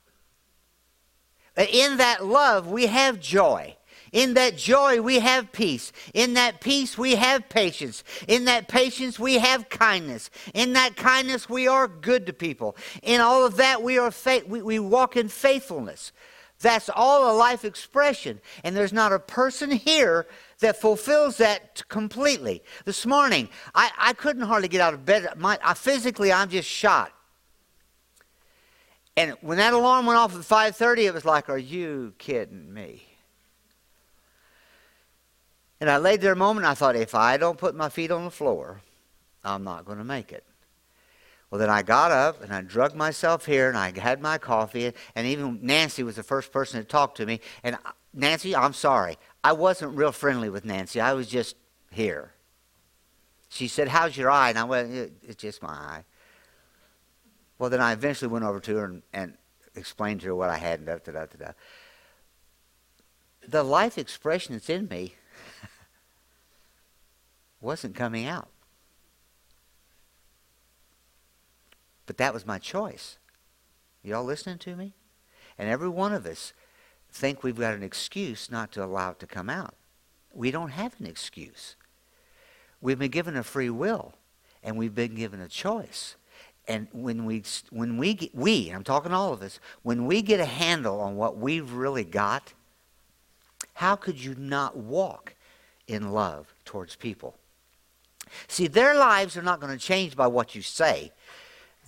Uh, 1.59 1.65
in 1.71 1.97
that 1.97 2.25
love, 2.25 2.67
we 2.67 2.87
have 2.87 3.19
joy. 3.19 3.75
In 4.11 4.33
that 4.35 4.57
joy, 4.57 5.01
we 5.01 5.19
have 5.19 5.51
peace. 5.51 5.91
In 6.13 6.33
that 6.33 6.61
peace, 6.61 6.97
we 6.97 7.15
have 7.15 7.47
patience. 7.49 8.03
In 8.27 8.45
that 8.45 8.67
patience, 8.67 9.19
we 9.19 9.37
have 9.37 9.69
kindness. 9.69 10.31
In 10.53 10.73
that 10.73 10.95
kindness, 10.95 11.47
we 11.49 11.67
are 11.67 11.87
good 11.87 12.25
to 12.25 12.33
people. 12.33 12.75
In 13.03 13.21
all 13.21 13.45
of 13.45 13.57
that, 13.57 13.83
we 13.83 13.99
are 13.99 14.09
fa- 14.09 14.41
we, 14.47 14.61
we 14.61 14.79
walk 14.79 15.15
in 15.15 15.27
faithfulness. 15.27 16.11
That's 16.61 16.89
all 16.93 17.31
a 17.31 17.37
life 17.37 17.63
expression. 17.63 18.41
And 18.63 18.75
there's 18.75 18.91
not 18.93 19.13
a 19.13 19.19
person 19.19 19.69
here 19.69 20.27
that 20.59 20.81
fulfills 20.81 21.37
that 21.37 21.87
completely. 21.87 22.63
This 22.85 23.05
morning, 23.05 23.47
I, 23.75 23.91
I 23.97 24.13
couldn't 24.13 24.43
hardly 24.43 24.67
get 24.69 24.81
out 24.81 24.93
of 24.93 25.05
bed. 25.05 25.27
My, 25.37 25.59
I, 25.63 25.73
physically, 25.73 26.33
I'm 26.33 26.49
just 26.49 26.67
shot. 26.67 27.13
And 29.17 29.35
when 29.41 29.57
that 29.57 29.73
alarm 29.73 30.05
went 30.05 30.17
off 30.17 30.35
at 30.35 30.41
5:30, 30.41 31.05
it 31.07 31.13
was 31.13 31.25
like, 31.25 31.49
"Are 31.49 31.57
you 31.57 32.13
kidding 32.17 32.73
me?" 32.73 33.05
And 35.79 35.89
I 35.89 35.97
laid 35.97 36.21
there 36.21 36.33
a 36.33 36.37
moment. 36.37 36.65
I 36.65 36.73
thought, 36.73 36.95
if 36.95 37.15
I 37.15 37.37
don't 37.37 37.57
put 37.57 37.75
my 37.75 37.89
feet 37.89 38.11
on 38.11 38.25
the 38.25 38.31
floor, 38.31 38.81
I'm 39.43 39.63
not 39.63 39.85
going 39.85 39.97
to 39.97 40.03
make 40.03 40.31
it. 40.31 40.43
Well, 41.49 41.59
then 41.59 41.69
I 41.69 41.81
got 41.81 42.11
up 42.11 42.43
and 42.43 42.53
I 42.53 42.61
drugged 42.61 42.95
myself 42.95 43.45
here 43.45 43.69
and 43.69 43.77
I 43.77 43.97
had 43.97 44.21
my 44.21 44.37
coffee. 44.37 44.93
And 45.15 45.25
even 45.25 45.59
Nancy 45.61 46.03
was 46.03 46.15
the 46.15 46.23
first 46.23 46.51
person 46.51 46.79
to 46.79 46.85
talk 46.85 47.15
to 47.15 47.25
me. 47.25 47.39
And 47.63 47.77
Nancy, 48.13 48.55
I'm 48.55 48.73
sorry. 48.73 49.17
I 49.43 49.53
wasn't 49.53 49.95
real 49.95 50.11
friendly 50.11 50.49
with 50.49 50.65
Nancy. 50.65 51.01
I 51.01 51.13
was 51.13 51.27
just 51.27 51.55
here. 51.91 52.33
She 53.49 53.67
said, 53.67 53.87
How's 53.87 54.15
your 54.15 54.29
eye? 54.29 54.49
And 54.49 54.59
I 54.59 54.63
went, 54.65 55.13
It's 55.23 55.41
just 55.41 55.63
my 55.63 55.69
eye. 55.69 56.03
Well, 57.59 57.69
then 57.69 57.81
I 57.81 57.91
eventually 57.91 58.31
went 58.31 58.45
over 58.45 58.61
to 58.61 58.77
her 58.77 58.85
and, 58.85 59.03
and 59.13 59.33
explained 59.75 60.21
to 60.21 60.27
her 60.27 60.35
what 60.35 60.49
I 60.49 60.57
had 60.57 60.79
and 60.79 60.87
da 60.87 60.95
da 60.95 61.11
da 61.11 61.25
da. 61.25 61.51
The 63.47 63.63
life 63.63 63.97
expression 63.97 64.55
that's 64.55 64.69
in 64.69 64.87
me 64.87 65.15
wasn't 67.61 67.95
coming 67.95 68.25
out. 68.25 68.47
But 72.05 72.17
that 72.17 72.33
was 72.33 72.45
my 72.45 72.57
choice. 72.57 73.17
Y'all 74.03 74.23
listening 74.23 74.57
to 74.59 74.75
me? 74.75 74.93
And 75.57 75.69
every 75.69 75.89
one 75.89 76.13
of 76.13 76.25
us 76.25 76.53
think 77.11 77.43
we've 77.43 77.59
got 77.59 77.73
an 77.73 77.83
excuse 77.83 78.49
not 78.49 78.71
to 78.71 78.83
allow 78.83 79.11
it 79.11 79.19
to 79.19 79.27
come 79.27 79.49
out. 79.49 79.75
We 80.33 80.51
don't 80.51 80.69
have 80.69 80.95
an 80.99 81.05
excuse. 81.05 81.75
We've 82.81 82.97
been 82.97 83.11
given 83.11 83.35
a 83.35 83.43
free 83.43 83.69
will, 83.69 84.13
and 84.63 84.77
we've 84.77 84.95
been 84.95 85.15
given 85.15 85.41
a 85.41 85.49
choice. 85.49 86.15
And 86.69 86.87
when 86.91 87.25
we, 87.25 87.43
when 87.71 87.97
we, 87.97 88.13
get, 88.13 88.33
we, 88.35 88.69
I'm 88.69 88.83
talking 88.83 89.11
all 89.11 89.33
of 89.33 89.41
us, 89.41 89.59
when 89.81 90.05
we 90.05 90.21
get 90.21 90.39
a 90.39 90.45
handle 90.45 91.01
on 91.01 91.15
what 91.15 91.35
we've 91.35 91.73
really 91.73 92.03
got, 92.03 92.53
how 93.73 93.95
could 93.95 94.23
you 94.23 94.35
not 94.35 94.77
walk 94.77 95.33
in 95.87 96.11
love 96.11 96.53
towards 96.65 96.95
people? 96.95 97.35
See, 98.47 98.67
their 98.67 98.93
lives 98.93 99.35
are 99.35 99.41
not 99.41 99.59
going 99.59 99.75
to 99.75 99.83
change 99.83 100.15
by 100.15 100.27
what 100.27 100.53
you 100.53 100.61
say. 100.61 101.11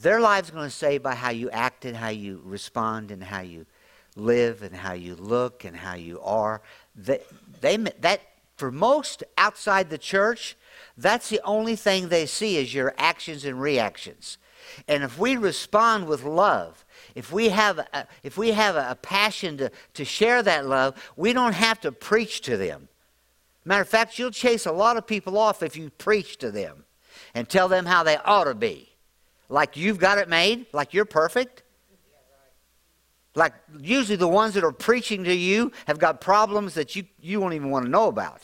Their 0.02 0.20
lives 0.20 0.50
are 0.50 0.54
going 0.54 0.70
to 0.70 0.76
say 0.76 0.98
by 0.98 1.14
how 1.14 1.30
you 1.30 1.52
act 1.52 1.86
and 1.86 1.96
how 1.96 2.10
you 2.10 2.42
respond 2.44 3.12
and 3.12 3.24
how 3.24 3.42
you 3.42 3.68
live 4.16 4.64
and 4.64 4.76
how 4.76 4.94
you 4.94 5.14
look 5.14 5.64
and 5.64 5.78
how 5.78 5.94
you 5.94 6.20
are. 6.22 6.64
They, 6.96 7.20
they, 7.62 7.78
that, 7.78 8.22
for 8.58 8.72
most 8.72 9.24
outside 9.38 9.92
the 9.92 10.00
church, 10.00 10.58
that's 10.98 11.30
the 11.30 11.40
only 11.44 11.76
thing 11.76 12.10
they 12.10 12.26
see 12.26 12.58
is 12.58 12.74
your 12.74 12.96
actions 12.98 13.46
and 13.46 13.62
reactions. 13.62 14.40
And 14.88 15.04
if 15.04 15.18
we 15.18 15.36
respond 15.38 16.08
with 16.08 16.24
love, 16.24 16.86
if 17.16 17.32
we 17.32 17.50
have 17.50 17.80
a, 17.80 18.08
if 18.24 18.38
we 18.38 18.52
have 18.52 18.76
a 18.76 18.96
passion 19.02 19.58
to, 19.58 19.72
to 19.96 20.06
share 20.06 20.44
that 20.44 20.66
love, 20.66 20.96
we 21.16 21.34
don't 21.34 21.54
have 21.54 21.80
to 21.82 21.92
preach 21.92 22.42
to 22.42 22.58
them. 22.58 22.88
Matter 23.66 23.82
of 23.82 23.90
fact, 23.90 24.18
you'll 24.18 24.32
chase 24.32 24.66
a 24.66 24.72
lot 24.72 24.98
of 24.98 25.06
people 25.06 25.38
off 25.38 25.62
if 25.62 25.76
you 25.76 25.90
preach 25.92 26.38
to 26.38 26.52
them 26.52 26.86
and 27.34 27.48
tell 27.48 27.68
them 27.68 27.86
how 27.86 28.04
they 28.04 28.18
ought 28.18 28.46
to 28.46 28.56
be. 28.56 28.90
Like 29.50 29.78
you've 29.78 30.00
got 30.00 30.18
it 30.18 30.30
made, 30.30 30.66
like 30.74 30.94
you're 30.94 31.06
perfect. 31.06 31.64
Like 33.36 33.54
usually 33.80 34.16
the 34.16 34.28
ones 34.28 34.56
that 34.56 34.64
are 34.64 34.72
preaching 34.72 35.24
to 35.26 35.34
you 35.34 35.72
have 35.88 36.00
got 36.00 36.22
problems 36.22 36.74
that 36.74 36.96
you, 36.96 37.06
you 37.20 37.40
won't 37.40 37.54
even 37.54 37.70
want 37.70 37.86
to 37.86 37.92
know 37.92 38.08
about. 38.08 38.42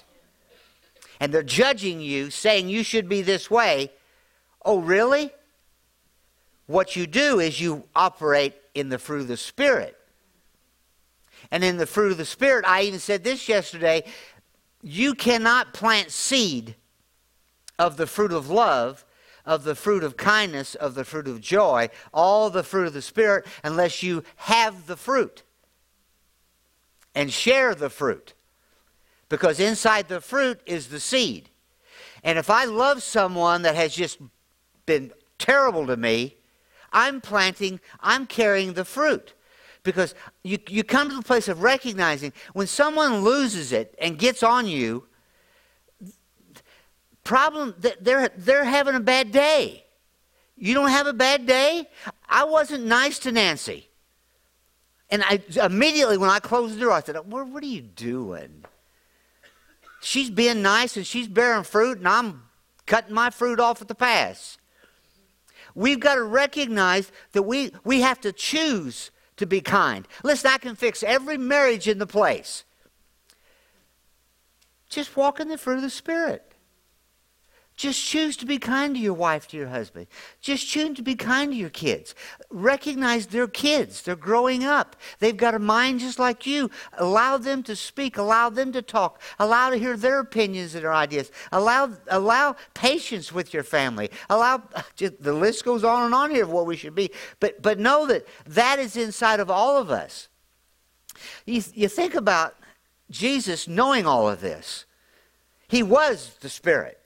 And 1.20 1.34
they're 1.34 1.44
judging 1.44 2.00
you, 2.00 2.30
saying 2.30 2.70
you 2.70 2.84
should 2.84 3.10
be 3.10 3.22
this 3.22 3.50
way. 3.50 3.92
Oh, 4.64 4.80
really? 4.80 5.32
What 6.68 6.96
you 6.96 7.08
do 7.08 7.40
is 7.40 7.60
you 7.60 7.88
operate 7.96 8.54
in 8.76 8.90
the 8.90 9.00
fruit 9.00 9.22
of 9.22 9.28
the 9.28 9.38
Spirit. 9.38 9.98
And 11.50 11.64
in 11.64 11.78
the 11.78 11.86
fruit 11.86 12.12
of 12.12 12.18
the 12.18 12.26
Spirit, 12.26 12.66
I 12.68 12.84
even 12.84 13.00
said 13.00 13.24
this 13.24 13.50
yesterday 13.50 14.04
you 14.84 15.16
cannot 15.16 15.74
plant 15.74 16.12
seed 16.12 16.76
of 17.80 17.98
the 17.98 18.08
fruit 18.08 18.32
of 18.32 18.50
love, 18.50 19.06
of 19.46 19.64
the 19.64 19.76
fruit 19.76 20.04
of 20.04 20.18
kindness, 20.18 20.76
of 20.76 20.94
the 20.94 21.06
fruit 21.06 21.28
of 21.28 21.42
joy, 21.42 21.90
all 22.14 22.50
the 22.50 22.64
fruit 22.64 22.88
of 22.88 22.94
the 22.94 23.02
Spirit, 23.02 23.46
unless 23.64 24.04
you 24.04 24.24
have 24.36 24.88
the 24.88 24.98
fruit 24.98 25.44
and 27.16 27.32
share 27.32 27.74
the 27.74 27.90
fruit. 27.90 28.34
Because 29.30 29.60
inside 29.60 30.08
the 30.08 30.22
fruit 30.22 30.62
is 30.66 30.88
the 30.88 31.00
seed. 31.00 31.50
And 32.24 32.38
if 32.38 32.50
I 32.50 32.66
love 32.66 33.04
someone 33.04 33.64
that 33.64 33.76
has 33.76 33.96
just 33.96 34.20
been 34.86 35.12
terrible 35.38 35.88
to 35.88 35.98
me, 35.98 36.37
I'm 36.92 37.22
planting, 37.22 37.80
I'm 38.00 38.26
carrying 38.26 38.74
the 38.74 38.86
fruit. 38.86 39.34
Because 39.84 40.16
you, 40.44 40.58
you 40.68 40.84
come 40.84 41.10
to 41.10 41.16
the 41.16 41.22
place 41.22 41.48
of 41.48 41.62
recognizing 41.62 42.34
when 42.54 42.68
someone 42.68 43.22
loses 43.22 43.72
it 43.72 43.96
and 44.00 44.18
gets 44.20 44.44
on 44.44 44.68
you, 44.68 45.06
problem 47.24 47.74
that 47.80 48.04
they're, 48.04 48.30
they're 48.38 48.66
having 48.66 48.96
a 48.96 49.00
bad 49.00 49.32
day. 49.32 49.86
You 50.58 50.74
don't 50.74 50.90
have 50.90 51.08
a 51.08 51.14
bad 51.14 51.46
day? 51.46 51.88
I 52.28 52.44
wasn't 52.44 52.86
nice 52.86 53.20
to 53.20 53.32
Nancy. 53.32 53.88
And 55.10 55.24
I 55.24 55.42
immediately 55.64 56.18
when 56.18 56.30
I 56.30 56.40
closed 56.40 56.76
the 56.76 56.80
door, 56.82 56.92
I 56.92 57.02
said, 57.02 57.16
what 57.18 57.64
are 57.64 57.68
you 57.68 57.82
doing? 57.82 58.66
She's 60.02 60.30
being 60.30 60.62
nice 60.62 60.98
and 60.98 61.06
she's 61.06 61.28
bearing 61.28 61.64
fruit, 61.64 62.00
and 62.00 62.08
I'm 62.08 62.44
cutting 62.86 63.14
my 63.14 63.30
fruit 63.30 63.60
off 63.60 63.82
at 63.82 63.88
the 63.88 63.96
pass. 63.96 64.58
We've 65.78 66.00
got 66.00 66.16
to 66.16 66.24
recognize 66.24 67.12
that 67.34 67.44
we, 67.44 67.72
we 67.84 68.02
have 68.02 68.20
to 68.22 68.32
choose 68.32 69.12
to 69.36 69.46
be 69.46 69.62
kind. 69.62 70.08
Listen, 70.24 70.50
I 70.52 70.58
can 70.58 70.76
fix 70.76 71.04
every 71.04 71.38
marriage 71.38 71.88
in 71.88 72.00
the 72.00 72.08
place. 72.08 72.64
Just 74.90 75.16
walk 75.16 75.40
in 75.40 75.50
the 75.50 75.58
fruit 75.58 75.76
of 75.76 75.84
the 75.84 75.92
Spirit. 75.92 76.47
Just 77.78 78.04
choose 78.04 78.36
to 78.38 78.48
be 78.48 78.58
kind 78.58 78.96
to 78.96 79.00
your 79.00 79.14
wife, 79.14 79.48
to 79.50 79.58
your 79.58 79.68
husband. 79.68 80.08
Just 80.42 80.68
choose 80.68 80.98
to 80.98 81.04
be 81.04 81.14
kind 81.14 81.52
to 81.52 81.56
your 81.56 81.70
kids. 81.70 82.16
Recognize 82.50 83.28
they're 83.28 83.48
kids. 83.48 84.02
They're 84.02 84.16
growing 84.16 84.64
up. 84.64 84.96
They've 85.20 85.38
got 85.38 85.54
a 85.54 85.60
mind 85.60 86.00
just 86.00 86.18
like 86.18 86.48
you. 86.48 86.72
Allow 86.98 87.38
them 87.38 87.62
to 87.64 87.76
speak. 87.76 88.18
Allow 88.18 88.50
them 88.50 88.72
to 88.72 88.82
talk. 88.82 89.22
Allow 89.38 89.70
to 89.70 89.78
hear 89.78 89.96
their 89.96 90.20
opinions 90.20 90.74
and 90.74 90.84
their 90.84 90.94
ideas. 90.94 91.32
Allow, 91.52 91.92
allow 92.08 92.56
patience 92.74 93.32
with 93.32 93.54
your 93.54 93.64
family. 93.64 94.10
Allow, 94.28 94.64
just, 94.96 95.22
the 95.22 95.34
list 95.34 95.64
goes 95.64 95.84
on 95.84 96.06
and 96.06 96.16
on 96.16 96.32
here 96.32 96.46
of 96.46 96.52
what 96.52 96.66
we 96.66 96.76
should 96.76 96.96
be. 96.96 97.12
But, 97.40 97.62
but 97.62 97.78
know 97.78 98.08
that 98.08 98.26
that 98.48 98.80
is 98.80 98.98
inside 98.98 99.40
of 99.40 99.52
all 99.52 99.78
of 99.78 99.92
us. 99.92 100.30
You, 101.46 101.62
you 101.76 101.90
think 101.90 102.16
about 102.16 102.56
Jesus 103.12 103.68
knowing 103.68 104.08
all 104.08 104.28
of 104.28 104.42
this. 104.42 104.86
He 105.68 105.84
was 105.84 106.38
the 106.42 106.50
Spirit. 106.50 107.00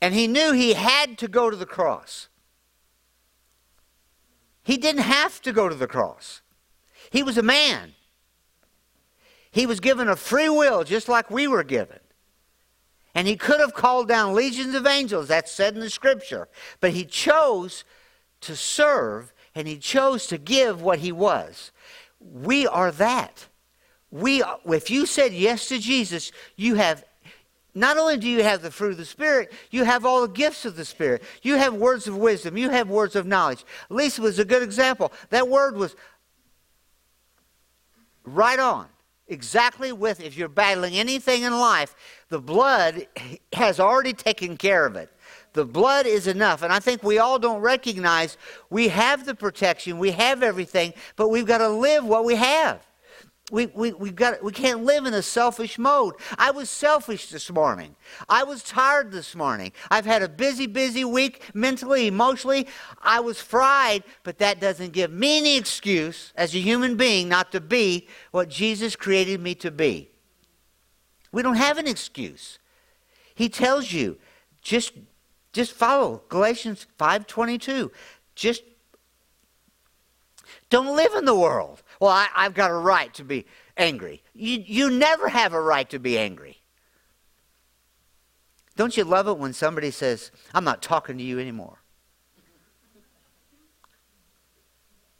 And 0.00 0.14
he 0.14 0.26
knew 0.26 0.52
he 0.52 0.74
had 0.74 1.18
to 1.18 1.28
go 1.28 1.50
to 1.50 1.56
the 1.56 1.66
cross. 1.66 2.28
He 4.62 4.76
didn't 4.76 5.02
have 5.02 5.42
to 5.42 5.52
go 5.52 5.68
to 5.68 5.74
the 5.74 5.86
cross. 5.86 6.42
He 7.10 7.22
was 7.22 7.36
a 7.36 7.42
man. 7.42 7.94
He 9.50 9.66
was 9.66 9.80
given 9.80 10.08
a 10.08 10.16
free 10.16 10.48
will 10.48 10.84
just 10.84 11.08
like 11.08 11.30
we 11.30 11.48
were 11.48 11.64
given. 11.64 11.98
And 13.14 13.26
he 13.26 13.36
could 13.36 13.58
have 13.60 13.74
called 13.74 14.06
down 14.06 14.34
legions 14.34 14.74
of 14.74 14.86
angels, 14.86 15.28
that's 15.28 15.50
said 15.50 15.74
in 15.74 15.80
the 15.80 15.90
scripture. 15.90 16.48
But 16.78 16.92
he 16.92 17.04
chose 17.04 17.84
to 18.42 18.54
serve 18.54 19.32
and 19.54 19.66
he 19.66 19.78
chose 19.78 20.26
to 20.28 20.38
give 20.38 20.80
what 20.80 21.00
he 21.00 21.10
was. 21.10 21.72
We 22.20 22.66
are 22.66 22.92
that. 22.92 23.48
We, 24.12 24.44
if 24.66 24.90
you 24.90 25.06
said 25.06 25.32
yes 25.32 25.68
to 25.68 25.78
Jesus, 25.78 26.30
you 26.56 26.76
have 26.76 27.04
not 27.74 27.98
only 27.98 28.16
do 28.16 28.28
you 28.28 28.42
have 28.42 28.62
the 28.62 28.70
fruit 28.70 28.92
of 28.92 28.96
the 28.96 29.04
Spirit, 29.04 29.52
you 29.70 29.84
have 29.84 30.04
all 30.04 30.22
the 30.22 30.32
gifts 30.32 30.64
of 30.64 30.76
the 30.76 30.84
Spirit. 30.84 31.22
You 31.42 31.56
have 31.56 31.74
words 31.74 32.08
of 32.08 32.16
wisdom. 32.16 32.56
You 32.56 32.70
have 32.70 32.88
words 32.88 33.14
of 33.14 33.26
knowledge. 33.26 33.64
Lisa 33.88 34.22
was 34.22 34.38
a 34.38 34.44
good 34.44 34.62
example. 34.62 35.12
That 35.30 35.48
word 35.48 35.76
was 35.76 35.94
right 38.24 38.58
on. 38.58 38.86
Exactly 39.28 39.92
with, 39.92 40.20
if 40.20 40.36
you're 40.36 40.48
battling 40.48 40.94
anything 40.94 41.42
in 41.42 41.52
life, 41.52 41.94
the 42.30 42.40
blood 42.40 43.06
has 43.52 43.78
already 43.78 44.12
taken 44.12 44.56
care 44.56 44.84
of 44.84 44.96
it. 44.96 45.08
The 45.52 45.64
blood 45.64 46.06
is 46.06 46.26
enough. 46.26 46.62
And 46.62 46.72
I 46.72 46.80
think 46.80 47.04
we 47.04 47.18
all 47.18 47.38
don't 47.38 47.60
recognize 47.60 48.36
we 48.70 48.88
have 48.88 49.26
the 49.26 49.34
protection, 49.34 49.98
we 49.98 50.10
have 50.12 50.42
everything, 50.42 50.94
but 51.14 51.28
we've 51.28 51.46
got 51.46 51.58
to 51.58 51.68
live 51.68 52.04
what 52.04 52.24
we 52.24 52.34
have. 52.34 52.84
We, 53.50 53.66
we, 53.66 53.92
we, 53.92 54.10
got, 54.10 54.42
we 54.42 54.52
can't 54.52 54.84
live 54.84 55.06
in 55.06 55.14
a 55.14 55.22
selfish 55.22 55.78
mode. 55.78 56.14
I 56.38 56.52
was 56.52 56.70
selfish 56.70 57.30
this 57.30 57.50
morning. 57.50 57.96
I 58.28 58.44
was 58.44 58.62
tired 58.62 59.10
this 59.10 59.34
morning. 59.34 59.72
I've 59.90 60.06
had 60.06 60.22
a 60.22 60.28
busy, 60.28 60.66
busy 60.66 61.04
week 61.04 61.42
mentally, 61.52 62.06
emotionally. 62.06 62.68
I 63.02 63.20
was 63.20 63.40
fried, 63.40 64.04
but 64.22 64.38
that 64.38 64.60
doesn't 64.60 64.92
give 64.92 65.10
me 65.10 65.38
any 65.38 65.56
excuse 65.56 66.32
as 66.36 66.54
a 66.54 66.58
human 66.58 66.96
being 66.96 67.28
not 67.28 67.50
to 67.52 67.60
be 67.60 68.08
what 68.30 68.48
Jesus 68.48 68.94
created 68.94 69.40
me 69.40 69.54
to 69.56 69.70
be. 69.70 70.10
We 71.32 71.42
don't 71.42 71.56
have 71.56 71.78
an 71.78 71.86
excuse. 71.86 72.58
He 73.34 73.48
tells 73.48 73.92
you, 73.92 74.18
just, 74.62 74.92
just 75.52 75.72
follow 75.72 76.22
Galatians 76.28 76.86
5.22. 76.98 77.90
Just 78.34 78.62
Don't 80.68 80.94
live 80.96 81.14
in 81.14 81.24
the 81.24 81.34
world. 81.34 81.82
Well, 82.00 82.10
I, 82.10 82.28
have 82.34 82.54
got 82.54 82.70
a 82.70 82.74
right 82.74 83.12
to 83.14 83.24
be 83.24 83.44
angry. 83.76 84.22
You, 84.34 84.64
you 84.66 84.90
never 84.90 85.28
have 85.28 85.52
a 85.52 85.60
right 85.60 85.88
to 85.90 85.98
be 85.98 86.18
angry. 86.18 86.56
Don't 88.74 88.96
you 88.96 89.04
love 89.04 89.28
it 89.28 89.36
when 89.36 89.52
somebody 89.52 89.90
says, 89.90 90.30
I'm 90.54 90.64
not 90.64 90.80
talking 90.80 91.18
to 91.18 91.22
you 91.22 91.38
anymore? 91.38 91.82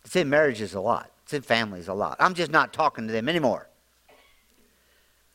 It's 0.06 0.16
in 0.16 0.30
marriages 0.30 0.72
a 0.72 0.80
lot, 0.80 1.12
it's 1.22 1.34
in 1.34 1.42
families 1.42 1.86
a 1.86 1.94
lot. 1.94 2.16
I'm 2.18 2.34
just 2.34 2.50
not 2.50 2.72
talking 2.72 3.06
to 3.06 3.12
them 3.12 3.28
anymore. 3.28 3.68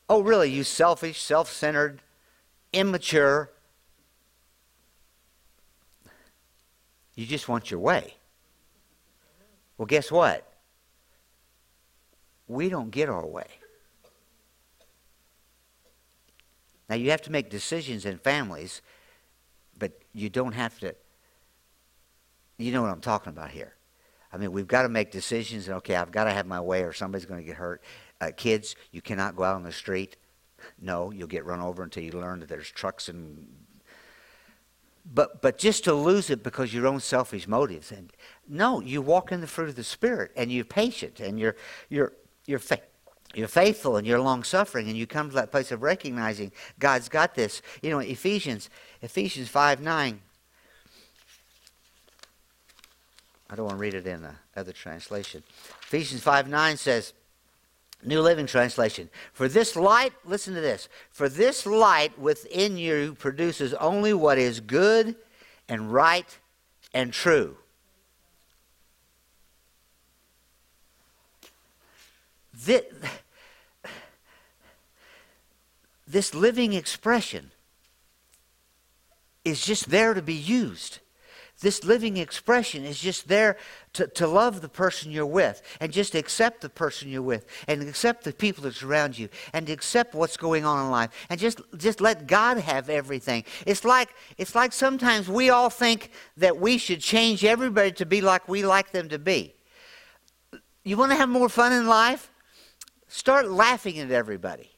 Oh, 0.08 0.20
really? 0.20 0.50
You 0.50 0.64
selfish, 0.64 1.22
self 1.22 1.50
centered, 1.50 2.02
immature. 2.72 3.50
You 7.14 7.24
just 7.24 7.48
want 7.48 7.70
your 7.70 7.80
way. 7.80 8.14
Well, 9.78 9.86
guess 9.86 10.10
what? 10.10 10.45
We 12.48 12.68
don't 12.68 12.90
get 12.90 13.08
our 13.08 13.26
way. 13.26 13.46
Now, 16.88 16.96
you 16.96 17.10
have 17.10 17.22
to 17.22 17.32
make 17.32 17.50
decisions 17.50 18.06
in 18.06 18.18
families, 18.18 18.80
but 19.78 19.92
you 20.12 20.28
don't 20.28 20.52
have 20.52 20.78
to. 20.80 20.94
You 22.58 22.72
know 22.72 22.82
what 22.82 22.90
I'm 22.90 23.00
talking 23.00 23.30
about 23.30 23.50
here. 23.50 23.74
I 24.32 24.38
mean, 24.38 24.52
we've 24.52 24.68
got 24.68 24.82
to 24.82 24.88
make 24.88 25.10
decisions, 25.10 25.66
and 25.66 25.76
okay, 25.78 25.96
I've 25.96 26.12
got 26.12 26.24
to 26.24 26.32
have 26.32 26.46
my 26.46 26.60
way, 26.60 26.82
or 26.82 26.92
somebody's 26.92 27.26
going 27.26 27.40
to 27.40 27.46
get 27.46 27.56
hurt. 27.56 27.82
Uh, 28.20 28.30
kids, 28.36 28.76
you 28.92 29.02
cannot 29.02 29.36
go 29.36 29.44
out 29.44 29.56
on 29.56 29.62
the 29.62 29.72
street. 29.72 30.16
No, 30.80 31.10
you'll 31.10 31.26
get 31.26 31.44
run 31.44 31.60
over 31.60 31.82
until 31.82 32.02
you 32.02 32.12
learn 32.12 32.40
that 32.40 32.48
there's 32.48 32.70
trucks 32.70 33.08
and. 33.08 33.46
But 35.08 35.40
but 35.40 35.56
just 35.56 35.84
to 35.84 35.94
lose 35.94 36.30
it 36.30 36.42
because 36.42 36.74
your 36.74 36.88
own 36.88 36.98
selfish 36.98 37.46
motives 37.46 37.92
and 37.92 38.12
no, 38.48 38.80
you 38.80 39.00
walk 39.00 39.30
in 39.30 39.40
the 39.40 39.46
fruit 39.46 39.68
of 39.68 39.76
the 39.76 39.84
spirit 39.84 40.32
and 40.36 40.50
you're 40.50 40.64
patient 40.64 41.20
and 41.20 41.38
you're 41.38 41.54
you're 41.88 42.12
you're 42.46 42.58
fa- 42.58 42.80
you're 43.34 43.48
faithful 43.48 43.96
and 43.96 44.06
you're 44.06 44.20
long 44.20 44.42
suffering 44.44 44.88
and 44.88 44.96
you 44.96 45.06
come 45.06 45.28
to 45.28 45.34
that 45.34 45.50
place 45.50 45.70
of 45.70 45.82
recognizing 45.82 46.52
God's 46.78 47.08
got 47.08 47.34
this. 47.34 47.60
You 47.82 47.90
know, 47.90 47.98
Ephesians 47.98 48.70
Ephesians 49.02 49.48
five 49.48 49.80
nine. 49.80 50.20
I 53.48 53.54
don't 53.54 53.66
want 53.66 53.76
to 53.76 53.80
read 53.80 53.94
it 53.94 54.06
in 54.06 54.22
the 54.22 54.34
other 54.56 54.72
translation. 54.72 55.42
Ephesians 55.82 56.22
5 56.22 56.48
9 56.48 56.76
says, 56.76 57.12
New 58.02 58.20
Living 58.20 58.46
Translation. 58.46 59.08
For 59.32 59.48
this 59.48 59.76
light, 59.76 60.12
listen 60.24 60.54
to 60.54 60.60
this. 60.60 60.88
For 61.10 61.28
this 61.28 61.64
light 61.64 62.18
within 62.18 62.76
you 62.76 63.14
produces 63.14 63.72
only 63.74 64.12
what 64.12 64.38
is 64.38 64.60
good 64.60 65.16
and 65.68 65.92
right 65.92 66.38
and 66.92 67.12
true. 67.12 67.56
This, 72.64 72.82
this 76.06 76.34
living 76.34 76.72
expression 76.72 77.50
is 79.44 79.64
just 79.64 79.90
there 79.90 80.14
to 80.14 80.22
be 80.22 80.34
used 80.34 80.98
this 81.60 81.84
living 81.84 82.18
expression 82.18 82.84
is 82.84 82.98
just 82.98 83.28
there 83.28 83.56
to, 83.94 84.06
to 84.08 84.26
love 84.26 84.60
the 84.60 84.68
person 84.68 85.10
you're 85.10 85.24
with 85.24 85.62
and 85.80 85.90
just 85.90 86.14
accept 86.14 86.60
the 86.60 86.68
person 86.68 87.08
you're 87.08 87.22
with 87.22 87.46
and 87.66 87.82
accept 87.82 88.24
the 88.24 88.32
people 88.32 88.62
that 88.64 88.74
surround 88.74 89.18
you 89.18 89.30
and 89.54 89.70
accept 89.70 90.14
what's 90.14 90.36
going 90.36 90.66
on 90.66 90.84
in 90.84 90.90
life 90.90 91.10
and 91.30 91.40
just, 91.40 91.62
just 91.78 92.02
let 92.02 92.26
God 92.26 92.58
have 92.58 92.90
everything. 92.90 93.44
It's 93.64 93.84
like, 93.84 94.10
it's 94.36 94.54
like 94.54 94.74
sometimes 94.74 95.30
we 95.30 95.48
all 95.48 95.70
think 95.70 96.10
that 96.36 96.58
we 96.58 96.76
should 96.76 97.00
change 97.00 97.42
everybody 97.42 97.92
to 97.92 98.04
be 98.04 98.20
like 98.20 98.48
we 98.48 98.64
like 98.64 98.92
them 98.92 99.08
to 99.08 99.18
be. 99.18 99.54
You 100.84 100.98
want 100.98 101.12
to 101.12 101.16
have 101.16 101.30
more 101.30 101.48
fun 101.48 101.72
in 101.72 101.86
life? 101.86 102.30
Start 103.08 103.48
laughing 103.48 103.98
at 103.98 104.10
everybody 104.10 104.70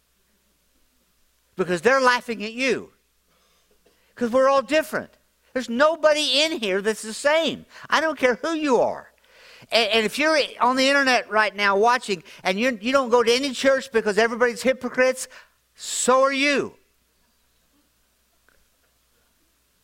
because 1.56 1.80
they're 1.80 2.00
laughing 2.00 2.44
at 2.44 2.52
you 2.52 2.90
because 4.14 4.30
we're 4.30 4.48
all 4.48 4.62
different. 4.62 5.10
There's 5.52 5.68
nobody 5.68 6.42
in 6.42 6.52
here 6.52 6.82
that's 6.82 7.02
the 7.02 7.12
same. 7.12 7.66
I 7.88 8.00
don't 8.00 8.18
care 8.18 8.36
who 8.36 8.52
you 8.52 8.76
are. 8.80 9.10
And, 9.70 9.90
and 9.90 10.06
if 10.06 10.18
you're 10.18 10.38
on 10.60 10.76
the 10.76 10.88
internet 10.88 11.30
right 11.30 11.54
now 11.54 11.76
watching 11.76 12.22
and 12.44 12.58
you, 12.58 12.78
you 12.80 12.92
don't 12.92 13.10
go 13.10 13.22
to 13.22 13.32
any 13.32 13.52
church 13.52 13.90
because 13.92 14.18
everybody's 14.18 14.62
hypocrites, 14.62 15.28
so 15.74 16.22
are 16.22 16.32
you. 16.32 16.74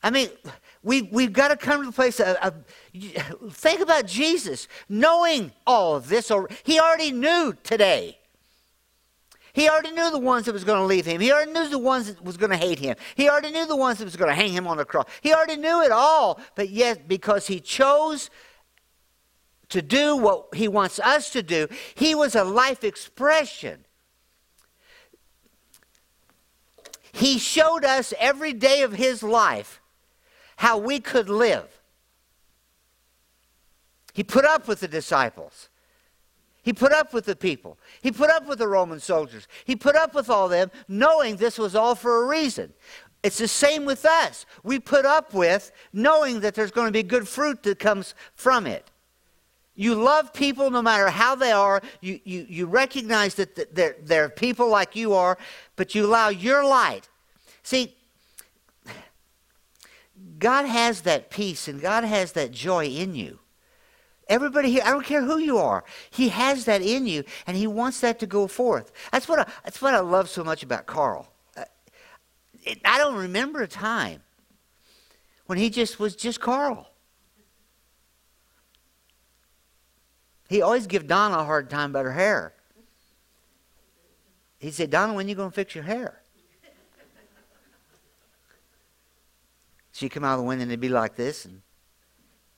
I 0.03 0.11
mean, 0.11 0.29
we, 0.83 1.03
we've 1.03 1.33
got 1.33 1.49
to 1.49 1.57
come 1.57 1.81
to 1.81 1.87
the 1.87 1.93
place 1.93 2.21
of, 2.21 2.37
of, 2.37 2.55
think 3.55 3.81
about 3.81 4.07
Jesus 4.07 4.69
knowing 4.89 5.51
all 5.67 5.97
of 5.97 6.09
this. 6.09 6.31
Or, 6.31 6.49
he 6.63 6.79
already 6.79 7.11
knew 7.11 7.57
today. 7.63 8.19
He 9.55 9.69
already 9.69 9.93
knew 9.93 10.11
the 10.11 10.19
ones 10.19 10.47
that 10.47 10.53
was 10.53 10.65
going 10.65 10.81
to 10.81 10.85
leave 10.85 11.07
him. 11.07 11.21
He 11.21 11.33
already 11.33 11.53
knew 11.53 11.69
the 11.69 11.79
ones 11.79 12.09
that 12.09 12.23
was 12.25 12.37
going 12.37 12.51
to 12.51 12.57
hate 12.57 12.81
him. 12.81 12.97
He 13.15 13.29
already 13.29 13.53
knew 13.53 13.67
the 13.67 13.77
ones 13.77 13.99
that 13.99 14.05
was 14.05 14.17
going 14.17 14.29
to 14.29 14.35
hang 14.35 14.53
him 14.53 14.67
on 14.67 14.79
the 14.79 14.85
cross. 14.85 15.07
He 15.23 15.33
already 15.33 15.57
knew 15.57 15.81
it 15.81 15.93
all. 15.93 16.41
But 16.57 16.71
yet, 16.71 17.07
because 17.07 17.47
he 17.47 17.61
chose 17.61 18.31
to 19.69 19.81
do 19.81 20.17
what 20.17 20.49
he 20.55 20.67
wants 20.67 20.99
us 20.99 21.31
to 21.31 21.43
do, 21.43 21.69
he 21.95 22.17
was 22.17 22.35
a 22.35 22.43
life 22.43 22.83
expression. 22.83 23.85
He 27.13 27.39
showed 27.39 27.85
us 27.85 28.13
every 28.19 28.53
day 28.53 28.83
of 28.83 28.95
his 28.95 29.23
life 29.23 29.81
how 30.57 30.79
we 30.79 30.99
could 30.99 31.29
live. 31.29 31.81
He 34.13 34.25
put 34.25 34.45
up 34.45 34.67
with 34.67 34.81
the 34.81 34.89
disciples. 34.89 35.69
He 36.65 36.73
put 36.73 36.93
up 36.93 37.13
with 37.13 37.27
the 37.27 37.37
people. 37.37 37.79
He 38.01 38.11
put 38.11 38.31
up 38.31 38.47
with 38.47 38.59
the 38.59 38.67
Roman 38.67 38.99
soldiers. 38.99 39.47
He 39.67 39.77
put 39.77 39.97
up 39.97 40.15
with 40.15 40.31
all 40.31 40.49
them, 40.49 40.71
knowing 40.89 41.37
this 41.37 41.59
was 41.59 41.77
all 41.77 41.95
for 41.95 42.25
a 42.25 42.27
reason. 42.27 42.73
It's 43.23 43.39
the 43.39 43.49
same 43.49 43.85
with 43.85 44.05
us. 44.07 44.47
We 44.63 44.79
put 44.79 45.05
up 45.05 45.35
with 45.35 45.73
knowing 45.93 46.41
that 46.41 46.55
there's 46.55 46.71
going 46.71 46.89
to 46.89 46.93
be 46.93 47.03
good 47.03 47.29
fruit 47.29 47.63
that 47.65 47.79
comes 47.79 48.15
from 48.35 48.67
it. 48.67 48.91
You 49.75 49.95
love 49.95 50.33
people 50.33 50.71
no 50.71 50.81
matter 50.81 51.09
how 51.09 51.35
they 51.35 51.53
are. 51.53 51.83
You, 52.01 52.21
you, 52.25 52.47
you 52.49 52.67
recognize 52.67 53.35
that 53.35 53.75
they're, 53.75 53.97
they're 54.03 54.29
people 54.31 54.69
like 54.69 54.97
you 54.97 55.13
are, 55.13 55.37
but 55.77 55.95
you 55.95 56.07
allow 56.07 56.29
your 56.29 56.65
light. 56.65 57.09
See, 57.63 57.95
God 60.39 60.65
has 60.65 61.03
that 61.03 61.29
peace 61.29 61.69
and 61.69 61.81
God 61.81 62.05
has 62.05 62.33
that 62.33 62.53
joy 62.53 62.87
in 62.87 63.15
you. 63.15 63.41
Everybody 64.29 64.71
here, 64.71 64.83
I 64.85 64.91
don't 64.91 65.05
care 65.05 65.23
who 65.23 65.39
you 65.39 65.59
are, 65.59 65.85
He 66.11 66.29
has 66.31 66.65
that 66.65 66.83
in 66.83 67.07
you, 67.07 67.25
and 67.47 67.57
He 67.57 67.67
wants 67.67 68.01
that 68.01 68.19
to 68.21 68.27
go 68.27 68.47
forth. 68.47 68.93
That's 69.13 69.29
what 69.29 69.41
I, 69.41 69.51
that's 69.65 69.83
what 69.83 69.95
I 69.95 70.01
love 70.01 70.29
so 70.29 70.43
much 70.43 70.63
about 70.63 70.87
Carl. 70.87 71.29
Uh, 71.57 71.65
it, 72.63 72.81
I 72.85 72.99
don't 72.99 73.17
remember 73.17 73.63
a 73.63 73.69
time 73.69 74.23
when 75.47 75.59
he 75.59 75.71
just 75.71 76.01
was 76.01 76.17
just 76.17 76.41
Carl. 76.41 76.89
He 80.49 80.63
always 80.63 80.87
give 80.87 81.07
Donna 81.07 81.39
a 81.39 81.45
hard 81.45 81.71
time 81.71 81.91
about 81.91 82.05
her 82.05 82.13
hair. 82.13 82.53
He'd 84.59 84.75
say, 84.75 84.87
Donna, 84.87 85.15
when 85.15 85.29
you 85.29 85.35
going 85.35 85.51
to 85.51 85.55
fix 85.55 85.75
your 85.75 85.85
hair? 85.85 86.21
She'd 89.93 90.09
come 90.09 90.25
out 90.25 90.35
of 90.35 90.41
the 90.41 90.45
window 90.45 90.63
and 90.63 90.71
it'd 90.71 90.81
be 90.81 90.89
like 90.89 91.15
this, 91.15 91.45
and 91.45 91.63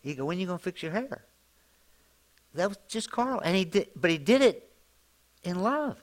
he'd 0.00 0.16
go, 0.16 0.24
when 0.24 0.38
you 0.38 0.46
going 0.46 0.58
to 0.58 0.62
fix 0.62 0.82
your 0.82 0.92
hair? 0.92 1.24
That 2.56 2.68
was 2.68 2.78
just 2.88 3.10
Carl. 3.10 3.40
And 3.44 3.56
he 3.56 3.64
did, 3.64 3.88
but 3.96 4.10
he 4.10 4.18
did 4.18 4.42
it 4.42 4.70
in 5.42 5.62
love. 5.62 5.96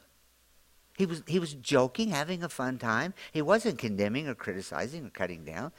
He 0.97 1.05
was, 1.05 1.23
he 1.27 1.39
was 1.39 1.53
joking, 1.55 2.09
having 2.09 2.43
a 2.43 2.49
fun 2.49 2.77
time. 2.77 3.13
He 3.31 3.41
wasn't 3.41 3.79
condemning 3.79 4.27
or 4.27 4.35
criticizing 4.35 5.05
or 5.05 5.09
cutting 5.09 5.43
down. 5.43 5.71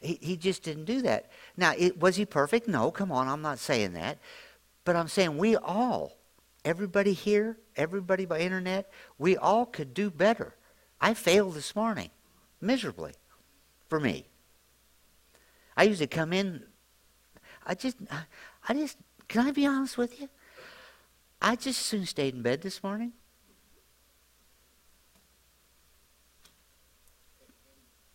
He, 0.00 0.18
he 0.20 0.36
just 0.36 0.62
didn't 0.62 0.86
do 0.86 1.02
that. 1.02 1.30
Now, 1.56 1.74
it, 1.76 2.00
was 2.00 2.16
he 2.16 2.24
perfect? 2.24 2.68
No, 2.68 2.90
come 2.90 3.12
on, 3.12 3.28
I'm 3.28 3.42
not 3.42 3.58
saying 3.58 3.92
that. 3.92 4.18
But 4.84 4.96
I'm 4.96 5.08
saying 5.08 5.36
we 5.36 5.56
all, 5.56 6.16
everybody 6.64 7.12
here, 7.12 7.58
everybody 7.76 8.24
by 8.24 8.40
internet, 8.40 8.90
we 9.18 9.36
all 9.36 9.66
could 9.66 9.94
do 9.94 10.10
better. 10.10 10.54
I 11.00 11.14
failed 11.14 11.54
this 11.54 11.76
morning, 11.76 12.10
miserably, 12.60 13.12
for 13.88 14.00
me. 14.00 14.26
I 15.76 15.84
usually 15.84 16.06
come 16.06 16.32
in, 16.32 16.64
I 17.66 17.74
just, 17.74 17.96
I 18.68 18.74
just 18.74 18.96
can 19.32 19.46
I 19.46 19.50
be 19.50 19.64
honest 19.64 19.96
with 19.96 20.20
you? 20.20 20.28
I 21.40 21.56
just 21.56 21.80
soon 21.80 22.04
stayed 22.04 22.34
in 22.34 22.42
bed 22.42 22.60
this 22.60 22.82
morning. 22.82 23.12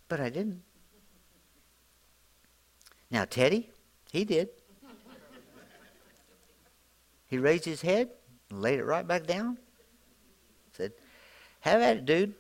But 0.07 0.19
I 0.19 0.29
didn't. 0.29 0.61
Now, 3.09 3.25
Teddy, 3.25 3.71
he 4.11 4.25
did. 4.25 4.49
He 7.25 7.39
raised 7.39 7.65
his 7.65 7.81
head 7.81 8.11
and 8.51 8.61
laid 8.61 8.77
it 8.77 8.85
right 8.85 9.05
back 9.05 9.25
down. 9.25 9.57
Said, 10.73 10.91
Have 11.61 11.81
at 11.81 11.97
it, 11.97 12.05
dude. 12.05 12.35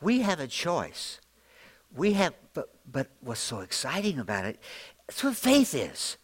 We 0.00 0.20
have 0.20 0.38
a 0.38 0.46
choice. 0.46 1.20
We 1.92 2.12
have, 2.12 2.34
but, 2.54 2.72
but 2.90 3.08
what's 3.20 3.40
so 3.40 3.60
exciting 3.60 4.20
about 4.20 4.44
it, 4.44 4.60
that's 5.08 5.24
what 5.24 5.34
faith 5.34 5.74
is. 5.74 6.18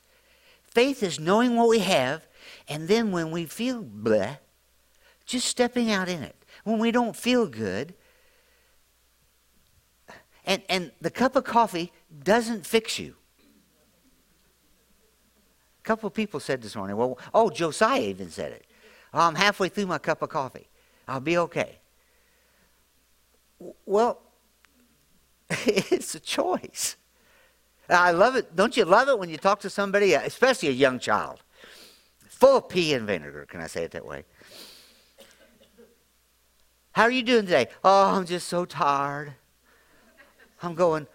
Faith 0.78 1.02
is 1.02 1.18
knowing 1.18 1.56
what 1.56 1.68
we 1.68 1.80
have, 1.80 2.24
and 2.68 2.86
then 2.86 3.10
when 3.10 3.32
we 3.32 3.46
feel 3.46 3.82
bleh, 3.82 4.38
just 5.26 5.48
stepping 5.48 5.90
out 5.90 6.08
in 6.08 6.22
it. 6.22 6.36
When 6.62 6.78
we 6.78 6.92
don't 6.92 7.16
feel 7.16 7.48
good, 7.48 7.94
and, 10.46 10.62
and 10.68 10.92
the 11.00 11.10
cup 11.10 11.34
of 11.34 11.42
coffee 11.42 11.90
doesn't 12.22 12.64
fix 12.64 12.96
you. 12.96 13.16
A 15.80 15.82
couple 15.82 16.06
of 16.06 16.14
people 16.14 16.38
said 16.38 16.62
this 16.62 16.76
morning, 16.76 16.96
well, 16.96 17.18
oh, 17.34 17.50
Josiah 17.50 18.02
even 18.02 18.30
said 18.30 18.52
it. 18.52 18.64
Oh, 19.12 19.22
I'm 19.22 19.34
halfway 19.34 19.68
through 19.68 19.86
my 19.86 19.98
cup 19.98 20.22
of 20.22 20.28
coffee. 20.28 20.68
I'll 21.08 21.18
be 21.18 21.38
okay. 21.38 21.80
Well, 23.84 24.20
it's 25.50 26.14
a 26.14 26.20
choice. 26.20 26.94
I 27.88 28.10
love 28.10 28.36
it. 28.36 28.54
Don't 28.54 28.76
you 28.76 28.84
love 28.84 29.08
it 29.08 29.18
when 29.18 29.30
you 29.30 29.38
talk 29.38 29.60
to 29.60 29.70
somebody, 29.70 30.14
uh, 30.14 30.20
especially 30.22 30.68
a 30.68 30.72
young 30.72 30.98
child, 30.98 31.42
full 32.28 32.58
of 32.58 32.68
pea 32.68 32.94
and 32.94 33.06
vinegar? 33.06 33.46
Can 33.48 33.60
I 33.60 33.66
say 33.66 33.84
it 33.84 33.92
that 33.92 34.04
way? 34.04 34.24
How 36.92 37.04
are 37.04 37.10
you 37.10 37.22
doing 37.22 37.44
today? 37.44 37.68
Oh, 37.84 38.16
I'm 38.16 38.26
just 38.26 38.48
so 38.48 38.64
tired. 38.64 39.34
I'm 40.62 40.74
going, 40.74 41.06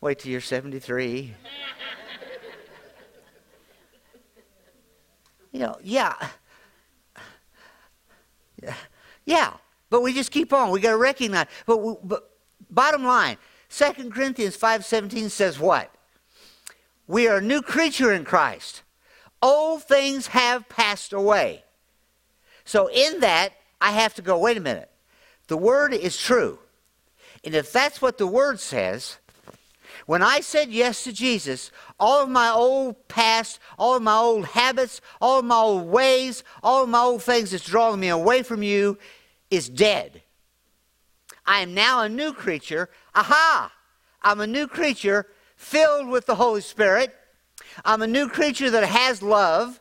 wait 0.00 0.18
till 0.18 0.32
you're 0.32 0.40
73. 0.40 1.34
you 5.52 5.60
know, 5.60 5.76
yeah. 5.82 6.14
Yeah. 8.62 8.74
Yeah. 9.26 9.52
But 9.90 10.02
we 10.02 10.14
just 10.14 10.30
keep 10.30 10.52
on. 10.52 10.70
We 10.70 10.80
got 10.80 10.90
to 10.90 10.96
recognize. 10.96 11.46
But, 11.66 11.78
we, 11.78 11.94
but 12.02 12.30
bottom 12.70 13.04
line, 13.04 13.36
2 13.68 14.10
Corinthians 14.10 14.56
5.17 14.56 15.30
says 15.30 15.58
what? 15.58 15.94
We 17.10 17.26
are 17.26 17.38
a 17.38 17.42
new 17.42 17.60
creature 17.60 18.12
in 18.12 18.24
Christ. 18.24 18.84
Old 19.42 19.82
things 19.82 20.28
have 20.28 20.68
passed 20.68 21.12
away. 21.12 21.64
So 22.64 22.86
in 22.86 23.18
that, 23.18 23.52
I 23.80 23.90
have 23.90 24.14
to 24.14 24.22
go, 24.22 24.38
wait 24.38 24.56
a 24.56 24.60
minute. 24.60 24.88
The 25.48 25.56
word 25.56 25.92
is 25.92 26.16
true. 26.16 26.60
And 27.42 27.52
if 27.52 27.72
that's 27.72 28.00
what 28.00 28.16
the 28.16 28.28
word 28.28 28.60
says, 28.60 29.18
when 30.06 30.22
I 30.22 30.38
said 30.38 30.70
yes 30.70 31.02
to 31.02 31.12
Jesus, 31.12 31.72
all 31.98 32.22
of 32.22 32.28
my 32.28 32.48
old 32.48 33.08
past, 33.08 33.58
all 33.76 33.96
of 33.96 34.04
my 34.04 34.16
old 34.16 34.46
habits, 34.46 35.00
all 35.20 35.40
of 35.40 35.44
my 35.44 35.56
old 35.56 35.88
ways, 35.88 36.44
all 36.62 36.84
of 36.84 36.88
my 36.88 37.00
old 37.00 37.24
things 37.24 37.50
that's 37.50 37.64
drawing 37.64 37.98
me 37.98 38.08
away 38.08 38.44
from 38.44 38.62
you 38.62 38.96
is 39.50 39.68
dead. 39.68 40.22
I 41.44 41.62
am 41.62 41.74
now 41.74 42.02
a 42.02 42.08
new 42.08 42.32
creature. 42.32 42.88
Aha! 43.16 43.72
I'm 44.22 44.40
a 44.40 44.46
new 44.46 44.68
creature 44.68 45.26
filled 45.60 46.08
with 46.08 46.24
the 46.24 46.34
Holy 46.34 46.62
Spirit. 46.62 47.14
I'm 47.84 48.00
a 48.00 48.06
new 48.06 48.28
creature 48.28 48.70
that 48.70 48.82
has 48.82 49.22
love. 49.22 49.78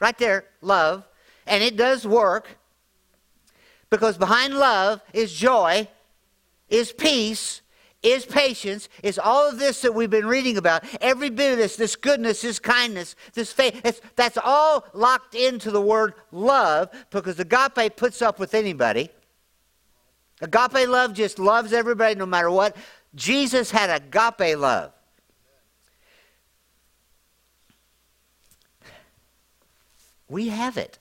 Right 0.00 0.16
there, 0.16 0.46
love. 0.62 1.06
And 1.46 1.62
it 1.62 1.76
does 1.76 2.06
work. 2.06 2.56
Because 3.90 4.16
behind 4.16 4.54
love 4.54 5.02
is 5.12 5.32
joy, 5.32 5.86
is 6.68 6.90
peace, 6.90 7.60
is 8.02 8.24
patience, 8.24 8.88
is 9.02 9.18
all 9.18 9.48
of 9.48 9.58
this 9.58 9.82
that 9.82 9.94
we've 9.94 10.10
been 10.10 10.26
reading 10.26 10.56
about. 10.56 10.84
Every 11.00 11.30
bit 11.30 11.52
of 11.52 11.58
this, 11.58 11.76
this 11.76 11.96
goodness, 11.96 12.40
this 12.40 12.58
kindness, 12.58 13.14
this 13.34 13.52
faith, 13.52 14.00
that's 14.16 14.38
all 14.42 14.86
locked 14.94 15.34
into 15.34 15.70
the 15.70 15.82
word 15.82 16.14
love 16.32 16.88
because 17.10 17.38
agape 17.38 17.94
puts 17.96 18.22
up 18.22 18.38
with 18.38 18.54
anybody. 18.54 19.10
Agape 20.40 20.88
love 20.88 21.12
just 21.12 21.38
loves 21.38 21.72
everybody 21.72 22.14
no 22.14 22.26
matter 22.26 22.50
what. 22.50 22.74
Jesus 23.14 23.70
had 23.70 23.90
agape 23.90 24.58
love. 24.58 24.92
We 30.28 30.48
have 30.48 30.76
it. 30.76 30.98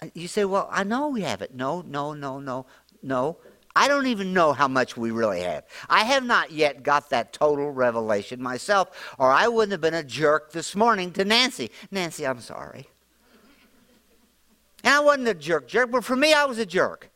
Uh, 0.00 0.06
you 0.14 0.28
say, 0.28 0.44
well, 0.44 0.68
I 0.70 0.84
know 0.84 1.08
we 1.08 1.22
have 1.22 1.42
it. 1.42 1.54
No, 1.54 1.82
no, 1.82 2.14
no, 2.14 2.40
no, 2.40 2.66
no. 3.02 3.36
I 3.76 3.86
don't 3.86 4.06
even 4.06 4.32
know 4.32 4.52
how 4.52 4.66
much 4.66 4.96
we 4.96 5.10
really 5.10 5.40
have. 5.42 5.64
I 5.88 6.04
have 6.04 6.24
not 6.24 6.50
yet 6.50 6.82
got 6.82 7.10
that 7.10 7.32
total 7.32 7.70
revelation 7.70 8.42
myself, 8.42 9.14
or 9.18 9.30
I 9.30 9.46
wouldn't 9.46 9.72
have 9.72 9.80
been 9.80 9.94
a 9.94 10.02
jerk 10.02 10.52
this 10.52 10.74
morning 10.74 11.12
to 11.12 11.24
Nancy. 11.24 11.70
Nancy, 11.90 12.26
I'm 12.26 12.40
sorry. 12.40 12.88
And 14.82 14.94
I 14.94 15.00
wasn't 15.00 15.28
a 15.28 15.34
jerk, 15.34 15.68
jerk, 15.68 15.90
but 15.90 16.04
for 16.04 16.16
me, 16.16 16.32
I 16.32 16.44
was 16.46 16.58
a 16.58 16.66
jerk. 16.66 17.10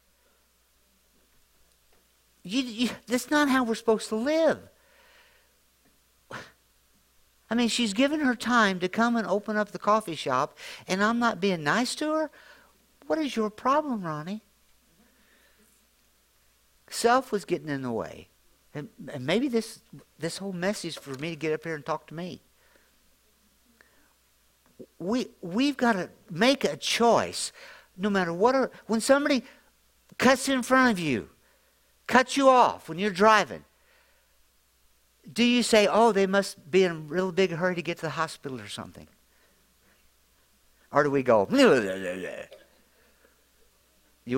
You, 2.45 2.63
you, 2.63 2.91
that's 3.07 3.31
not 3.31 3.49
how 3.49 3.65
we're 3.65 3.75
supposed 3.75 4.11
to 4.11 4.17
live. 4.17 4.59
I 7.51 7.55
mean, 7.55 7.69
she's 7.69 7.95
given 7.95 8.21
her 8.21 8.35
time 8.35 8.81
to 8.81 8.89
come 8.89 9.17
and 9.17 9.27
open 9.27 9.57
up 9.57 9.73
the 9.73 9.79
coffee 9.79 10.15
shop, 10.15 10.57
and 10.87 11.03
I'm 11.03 11.19
not 11.19 11.41
being 11.41 11.63
nice 11.63 11.95
to 11.97 12.13
her. 12.13 12.31
What 13.07 13.19
is 13.19 13.37
your 13.37 13.51
problem, 13.51 14.03
Ronnie? 14.03 14.43
Self 16.91 17.33
was 17.33 17.45
getting 17.45 17.69
in 17.69 17.83
the 17.83 17.93
way. 17.93 18.29
And, 18.75 18.89
and 19.13 19.25
maybe 19.25 19.49
this, 19.49 19.81
this 20.19 20.39
whole 20.39 20.53
message 20.53 20.99
for 20.99 21.15
me 21.15 21.31
to 21.31 21.37
get 21.37 21.53
up 21.53 21.65
here 21.65 21.75
and 21.75 21.85
talk 21.85 22.07
to 22.09 22.15
me. 22.15 22.43
We, 24.99 25.29
we've 25.41 25.77
got 25.77 25.93
to 25.93 26.11
make 26.31 26.65
a 26.65 26.77
choice 26.77 27.53
no 27.97 28.11
matter 28.11 28.33
what. 28.33 28.55
Are, 28.55 28.71
when 28.87 29.01
somebody 29.01 29.45
cuts 30.19 30.49
in 30.49 30.63
front 30.63 30.91
of 30.91 30.99
you, 30.99 31.29
cuts 32.07 32.37
you 32.37 32.49
off 32.49 32.89
when 32.89 32.99
you're 32.99 33.11
driving, 33.11 33.65
do 35.33 35.43
you 35.43 35.63
say, 35.63 35.89
oh, 35.91 36.13
they 36.13 36.27
must 36.27 36.71
be 36.71 36.85
in 36.85 36.91
a 36.91 36.95
real 36.95 37.33
big 37.33 37.51
hurry 37.51 37.75
to 37.75 37.83
get 37.83 37.97
to 37.99 38.03
the 38.03 38.11
hospital 38.11 38.61
or 38.61 38.69
something? 38.69 39.07
Or 40.93 41.03
do 41.03 41.11
we 41.11 41.23
go, 41.23 41.49
you 41.51 41.59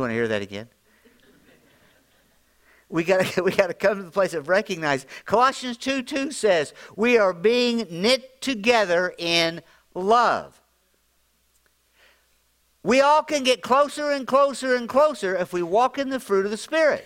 want 0.00 0.11
to 0.11 0.14
hear 0.14 0.29
that 0.29 0.42
again? 0.42 0.68
We 2.88 3.05
got 3.05 3.37
we 3.44 3.52
got 3.52 3.66
to 3.66 3.74
come 3.74 3.98
to 3.98 4.05
the 4.05 4.11
place 4.11 4.35
of 4.35 4.48
recognize. 4.48 5.07
Colossians 5.24 5.76
2 5.76 6.02
2 6.02 6.31
says, 6.31 6.72
We 6.94 7.18
are 7.18 7.33
being 7.33 7.87
knit 7.90 8.40
together 8.40 9.14
in 9.18 9.62
love. 9.94 10.61
We 12.83 13.00
all 13.00 13.24
can 13.24 13.42
get 13.42 13.62
closer 13.62 14.12
and 14.12 14.26
closer 14.26 14.76
and 14.76 14.88
closer 14.88 15.35
if 15.35 15.52
we 15.52 15.62
walk 15.62 15.98
in 15.98 16.11
the 16.11 16.20
fruit 16.20 16.44
of 16.44 16.52
the 16.52 16.57
Spirit. 16.57 17.05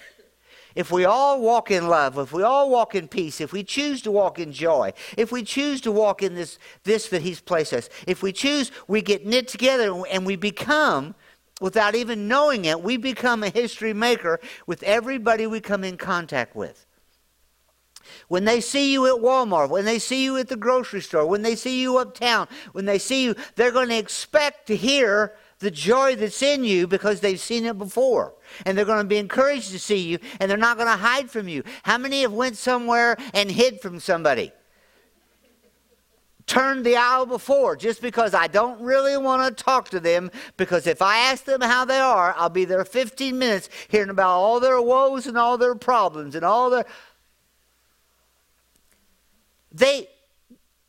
If 0.75 0.91
we 0.93 1.05
all 1.05 1.41
walk 1.41 1.71
in 1.71 1.89
love, 1.89 2.19
if 2.19 2.33
we 2.33 2.43
all 2.43 2.71
walk 2.71 2.95
in 2.95 3.09
peace, 3.09 3.41
if 3.41 3.53
we 3.53 3.65
choose 3.65 4.03
to 4.03 4.11
walk 4.11 4.39
in 4.39 4.53
joy, 4.53 4.93
if 5.17 5.33
we 5.33 5.43
choose 5.43 5.81
to 5.83 5.93
walk 5.93 6.23
in 6.23 6.35
this, 6.35 6.59
this 6.85 7.09
that 7.09 7.23
He's 7.23 7.41
placed 7.41 7.73
us, 7.73 7.89
if 8.07 8.23
we 8.23 8.33
choose, 8.33 8.71
we 8.87 9.03
get 9.03 9.27
knit 9.27 9.49
together 9.49 10.03
and 10.11 10.25
we 10.25 10.37
become 10.37 11.15
without 11.61 11.95
even 11.95 12.27
knowing 12.27 12.65
it, 12.65 12.83
we 12.83 12.97
become 12.97 13.43
a 13.43 13.51
history 13.51 13.93
maker 13.93 14.41
with 14.67 14.83
everybody 14.83 15.47
we 15.47 15.61
come 15.61 15.85
in 15.85 15.97
contact 15.97 16.57
with. 16.57 16.87
When 18.29 18.45
they 18.45 18.61
see 18.61 18.93
you 18.93 19.07
at 19.07 19.23
Walmart, 19.23 19.69
when 19.69 19.85
they 19.85 19.99
see 19.99 20.25
you 20.25 20.37
at 20.39 20.49
the 20.49 20.57
grocery 20.57 21.03
store, 21.03 21.27
when 21.27 21.43
they 21.43 21.55
see 21.55 21.81
you 21.81 21.99
uptown, 21.99 22.49
when 22.73 22.87
they 22.87 22.99
see 22.99 23.25
you, 23.25 23.35
they're 23.57 23.71
going 23.71 23.91
to 23.91 23.99
expect 23.99 24.67
to 24.69 24.77
hear 24.77 25.35
the 25.61 25.71
joy 25.71 26.17
that's 26.17 26.43
in 26.43 26.65
you 26.65 26.87
because 26.87 27.21
they've 27.21 27.41
seen 27.41 27.65
it 27.65 27.79
before. 27.79 28.35
And 28.67 28.77
they're 28.77 28.85
going 28.85 29.05
to 29.05 29.09
be 29.09 29.19
encouraged 29.19 29.71
to 29.71 29.79
see 29.79 29.99
you 29.99 30.19
and 30.41 30.51
they're 30.51 30.59
not 30.59 30.77
going 30.77 30.89
to 30.89 30.97
hide 30.97 31.31
from 31.31 31.49
you. 31.49 31.63
How 31.85 31.99
many 31.99 32.23
have 32.23 32.33
went 32.33 32.57
somewhere 32.57 33.17
and 33.33 33.51
hid 33.51 33.81
from 33.81 34.01
somebody? 34.01 34.53
turned 36.51 36.85
the 36.85 36.97
aisle 36.97 37.27
before 37.27 37.77
just 37.77 38.03
because 38.03 38.35
I 38.35 38.49
don't 38.49 38.81
really 38.81 39.17
want 39.17 39.57
to 39.57 39.65
talk 39.65 39.89
to 39.91 40.01
them 40.01 40.33
because 40.57 40.89
if 40.89 41.01
I 41.01 41.19
ask 41.19 41.45
them 41.45 41.61
how 41.61 41.85
they 41.85 42.01
are, 42.01 42.35
I'll 42.37 42.49
be 42.49 42.65
there 42.65 42.85
15 42.85 43.39
minutes 43.39 43.69
hearing 43.87 44.11
about 44.11 44.31
all 44.31 44.59
their 44.59 44.83
woes 44.83 45.29
and 45.29 45.39
all 45.39 45.57
their 45.57 45.77
problems 45.77 46.35
and 46.35 46.45
all 46.45 46.69
their 46.71 46.87
they 49.71 50.09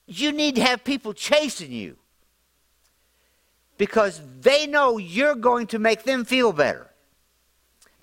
you 0.08 0.32
need 0.32 0.56
to 0.56 0.64
have 0.64 0.84
people 0.84 1.14
chasing 1.14 1.72
you 1.72 1.96
because 3.82 4.22
they 4.42 4.68
know 4.68 5.00
you're 5.00 5.34
going 5.34 5.66
to 5.66 5.80
make 5.80 6.04
them 6.04 6.24
feel 6.24 6.54
better. 6.54 6.92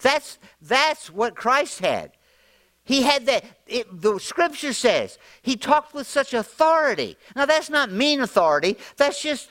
That's 0.01 0.37
that's 0.61 1.09
what 1.09 1.37
Christ 1.37 1.79
had. 1.79 2.11
He 2.83 3.03
had 3.03 3.27
that, 3.27 3.45
it, 3.65 3.87
the 4.03 4.19
scripture 4.19 4.73
says, 4.73 5.19
he 5.41 5.55
talked 5.55 5.95
with 5.95 6.09
such 6.09 6.35
authority. 6.35 7.17
Now, 7.37 7.47
that's 7.47 7.71
not 7.71 7.93
mean 7.93 8.21
authority, 8.21 8.77
that's 8.97 9.23
just, 9.23 9.51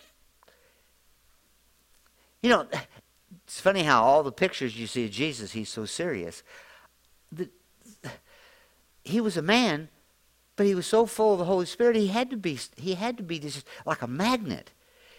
you 2.43 2.49
know, 2.49 2.67
it's 3.45 3.61
funny 3.61 3.83
how 3.83 4.03
all 4.03 4.21
the 4.21 4.33
pictures 4.33 4.77
you 4.77 4.85
see 4.85 5.05
of 5.05 5.11
Jesus, 5.11 5.53
he's 5.53 5.69
so 5.69 5.85
serious. 5.85 6.43
The, 7.31 7.49
he 9.05 9.21
was 9.21 9.37
a 9.37 9.41
man, 9.41 9.87
but 10.57 10.65
he 10.65 10.75
was 10.75 10.87
so 10.87 11.05
full 11.05 11.31
of 11.31 11.39
the 11.39 11.45
Holy 11.45 11.67
Spirit, 11.67 11.95
he 11.95 12.07
had 12.07 12.29
to 12.31 12.37
be, 12.37 12.59
he 12.75 12.95
had 12.95 13.15
to 13.15 13.23
be 13.23 13.39
just 13.39 13.65
like 13.85 14.01
a 14.01 14.07
magnet. 14.07 14.71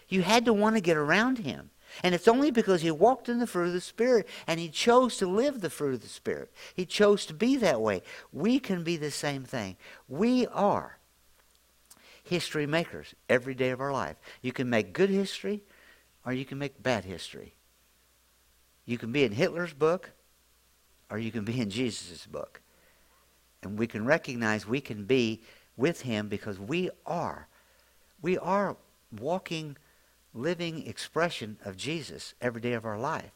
You 0.09 0.23
had 0.23 0.45
to 0.45 0.53
want 0.53 0.75
to 0.75 0.81
get 0.81 0.97
around 0.97 1.39
him. 1.39 1.69
And 2.03 2.13
it's 2.13 2.27
only 2.27 2.51
because 2.51 2.81
he 2.81 2.91
walked 2.91 3.29
in 3.29 3.39
the 3.39 3.47
fruit 3.47 3.67
of 3.67 3.73
the 3.73 3.81
Spirit 3.81 4.27
and 4.45 4.59
he 4.59 4.69
chose 4.69 5.17
to 5.17 5.27
live 5.27 5.61
the 5.61 5.69
fruit 5.69 5.95
of 5.95 6.01
the 6.01 6.07
Spirit. 6.07 6.51
He 6.75 6.85
chose 6.85 7.25
to 7.27 7.33
be 7.33 7.55
that 7.57 7.81
way. 7.81 8.03
We 8.31 8.59
can 8.59 8.83
be 8.83 8.97
the 8.97 9.11
same 9.11 9.43
thing. 9.43 9.75
We 10.07 10.45
are 10.47 10.97
history 12.23 12.67
makers 12.67 13.15
every 13.27 13.55
day 13.55 13.71
of 13.71 13.81
our 13.81 13.91
life. 13.91 14.17
You 14.41 14.51
can 14.51 14.69
make 14.69 14.93
good 14.93 15.09
history 15.09 15.63
or 16.25 16.33
you 16.33 16.45
can 16.45 16.59
make 16.59 16.81
bad 16.81 17.05
history. 17.05 17.55
You 18.85 18.97
can 18.97 19.11
be 19.11 19.23
in 19.23 19.31
Hitler's 19.31 19.73
book 19.73 20.11
or 21.09 21.17
you 21.17 21.31
can 21.31 21.43
be 21.43 21.59
in 21.59 21.69
Jesus' 21.69 22.25
book. 22.27 22.61
And 23.63 23.77
we 23.77 23.87
can 23.87 24.05
recognize 24.05 24.65
we 24.65 24.79
can 24.79 25.05
be 25.05 25.41
with 25.75 26.01
him 26.01 26.27
because 26.27 26.59
we 26.59 26.89
are. 27.05 27.47
We 28.21 28.37
are 28.37 28.77
walking, 29.19 29.77
living 30.41 30.87
expression 30.87 31.57
of 31.65 31.77
Jesus 31.77 32.33
every 32.41 32.61
day 32.61 32.73
of 32.73 32.85
our 32.85 32.97
life 32.97 33.31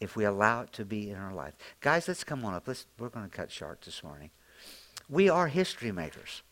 if 0.00 0.16
we 0.16 0.24
allow 0.24 0.62
it 0.62 0.72
to 0.74 0.84
be 0.84 1.10
in 1.10 1.16
our 1.16 1.32
life. 1.32 1.54
Guys, 1.80 2.08
let's 2.08 2.24
come 2.24 2.44
on 2.44 2.54
up. 2.54 2.68
Let's, 2.68 2.86
we're 2.98 3.08
going 3.08 3.28
to 3.28 3.34
cut 3.34 3.50
short 3.50 3.82
this 3.82 4.02
morning. 4.02 4.30
We 5.08 5.28
are 5.28 5.48
history 5.48 5.92
makers. 5.92 6.42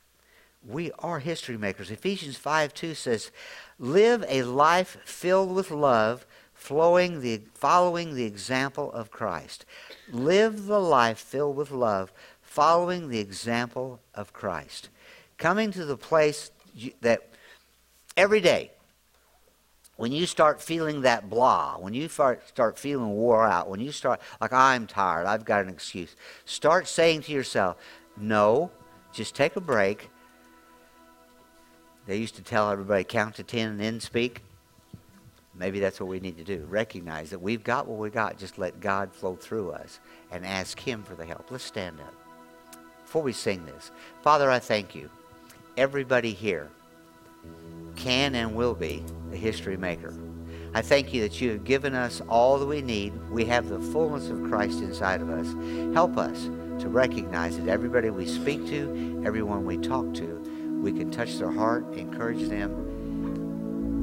We 0.67 0.93
are 0.99 1.19
history 1.19 1.59
makers. 1.59 1.91
Ephesians 1.91 2.37
5 2.37 2.73
2 2.73 2.95
says, 2.95 3.31
Live 3.79 4.25
a 4.29 4.45
life 4.45 4.97
filled 5.05 5.55
with 5.55 5.71
love, 5.71 6.25
flowing 6.55 7.21
the, 7.21 7.43
following 7.55 8.15
the 8.15 8.25
example 8.25 8.91
of 8.93 9.11
Christ. 9.11 9.67
Live 10.11 10.67
the 10.67 10.81
life 10.81 11.19
filled 11.19 11.57
with 11.57 11.71
love, 11.71 12.13
following 12.41 13.09
the 13.09 13.19
example 13.19 14.01
of 14.15 14.33
Christ. 14.33 14.89
Coming 15.37 15.71
to 15.73 15.85
the 15.85 15.99
place 15.99 16.51
that 17.03 17.29
every 18.17 18.41
day, 18.41 18.71
when 19.97 20.13
you 20.13 20.27
start 20.27 20.61
feeling 20.61 21.03
that 21.03 21.31
blah, 21.31 21.77
when 21.79 21.95
you 21.95 22.09
start, 22.09 22.43
feeling 22.79 23.11
wore 23.11 23.47
out, 23.47 23.69
when 23.69 23.81
you 23.81 23.93
start, 23.93 24.21
like, 24.41 24.53
I'm 24.53 24.87
tired, 24.87 25.27
I've 25.27 25.45
got 25.45 25.63
an 25.63 25.69
excuse, 25.69 26.17
start 26.45 26.89
saying 26.89 27.23
to 27.23 27.33
yourself, 27.33 27.77
no, 28.17 28.71
just 29.13 29.35
take 29.35 29.57
a 29.57 29.61
break. 29.61 30.11
They 32.07 32.17
used 32.17 32.37
to 32.37 32.43
tell 32.43 32.71
everybody 32.71 33.05
count 33.05 33.37
to 33.37 33.43
10 33.45 33.69
and 33.69 33.81
then 33.81 34.01
speak. 34.01 34.43
Maybe 35.55 35.79
that's 35.79 36.01
what 36.01 36.09
we 36.09 36.19
need 36.19 36.37
to 36.39 36.45
do. 36.45 36.67
Recognize 36.69 37.31
that 37.31 37.41
we've 37.41 37.63
got 37.63 37.87
what 37.87 37.99
we 37.99 38.11
got. 38.11 38.37
Just 38.37 38.59
let 38.59 38.81
God 38.81 39.13
flow 39.13 39.37
through 39.37 39.71
us 39.71 40.01
and 40.33 40.45
ask 40.45 40.79
Him 40.81 41.05
for 41.05 41.15
the 41.15 41.25
help. 41.25 41.51
Let's 41.51 41.65
stand 41.65 42.01
up. 42.01 42.13
Before 43.05 43.23
we 43.23 43.33
sing 43.33 43.65
this, 43.65 43.93
Father, 44.23 44.51
I 44.51 44.59
thank 44.59 44.97
you. 44.97 45.09
Everybody 45.77 46.33
here 46.33 46.69
can 47.97 48.35
and 48.35 48.55
will 48.55 48.75
be 48.75 49.05
a 49.33 49.37
history 49.37 49.77
maker. 49.77 50.15
I 50.75 50.83
thank 50.83 51.15
you 51.15 51.23
that 51.23 51.41
you 51.41 51.51
have 51.51 51.65
given 51.65 51.95
us 51.95 52.21
all 52.29 52.59
that 52.59 52.67
we 52.67 52.83
need. 52.83 53.13
We 53.31 53.45
have 53.45 53.69
the 53.69 53.79
fullness 53.79 54.29
of 54.29 54.43
Christ 54.45 54.81
inside 54.81 55.21
of 55.21 55.31
us. 55.31 55.47
Help 55.95 56.19
us 56.19 56.51
to 56.81 56.89
recognize 56.89 57.57
that 57.59 57.69
everybody 57.69 58.11
we 58.11 58.27
speak 58.27 58.67
to, 58.67 59.23
everyone 59.25 59.65
we 59.65 59.77
talk 59.77 60.13
to, 60.15 60.25
we 60.83 60.93
can 60.93 61.11
touch 61.11 61.39
their 61.39 61.53
heart, 61.53 61.95
encourage 61.95 62.49
them, 62.49 62.73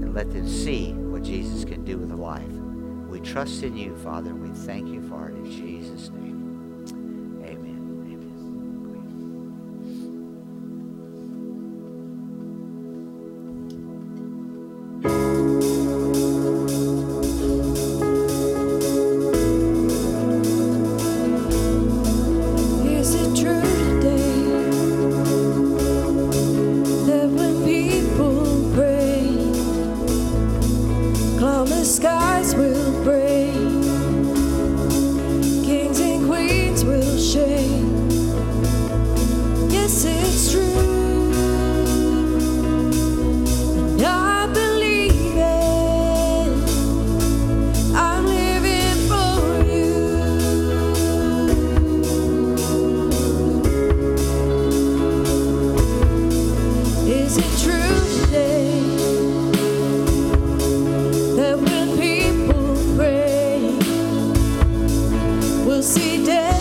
and 0.02 0.14
let 0.14 0.32
them 0.32 0.48
see 0.48 0.94
what 0.94 1.24
Jesus 1.24 1.66
can 1.66 1.84
do 1.84 1.98
with 1.98 2.12
a 2.12 2.16
life. 2.16 2.48
We 3.10 3.20
trust 3.20 3.64
in 3.64 3.76
you, 3.76 3.96
Father. 3.98 4.34
We 4.34 4.50
thank 4.50 4.88
you 4.88 5.08
for 5.10 5.28
it 5.28 5.36
in 5.36 5.52
Jesus' 5.52 6.10
name. 6.10 6.31
see 65.82 66.24
death. 66.24 66.61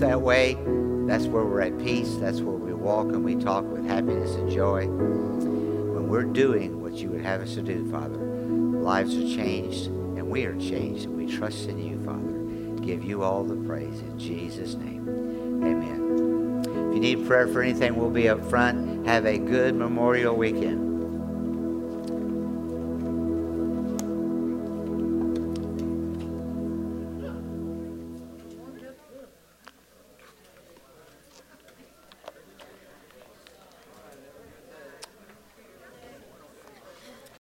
That 0.00 0.20
way. 0.20 0.54
That's 1.06 1.26
where 1.26 1.44
we're 1.44 1.60
at 1.60 1.78
peace. 1.78 2.16
That's 2.16 2.40
where 2.40 2.56
we 2.56 2.72
walk 2.72 3.08
and 3.08 3.24
we 3.24 3.36
talk 3.36 3.64
with 3.64 3.84
happiness 3.86 4.34
and 4.34 4.50
joy. 4.50 4.86
When 4.86 6.08
we're 6.08 6.24
doing 6.24 6.82
what 6.82 6.94
you 6.94 7.10
would 7.10 7.22
have 7.22 7.40
us 7.40 7.54
to 7.54 7.62
do, 7.62 7.90
Father, 7.90 8.16
lives 8.16 9.16
are 9.16 9.36
changed 9.36 9.86
and 9.86 10.28
we 10.28 10.44
are 10.44 10.56
changed. 10.56 11.04
And 11.04 11.16
we 11.16 11.26
trust 11.26 11.68
in 11.68 11.78
you, 11.78 12.02
Father. 12.04 12.84
Give 12.84 13.04
you 13.04 13.22
all 13.22 13.44
the 13.44 13.56
praise 13.66 14.00
in 14.00 14.18
Jesus' 14.18 14.74
name. 14.74 15.06
Amen. 15.62 16.64
If 16.88 16.94
you 16.94 17.00
need 17.00 17.26
prayer 17.26 17.46
for 17.48 17.62
anything, 17.62 17.96
we'll 17.96 18.10
be 18.10 18.28
up 18.28 18.44
front. 18.48 19.06
Have 19.06 19.26
a 19.26 19.38
good 19.38 19.74
Memorial 19.74 20.34
weekend. 20.34 20.89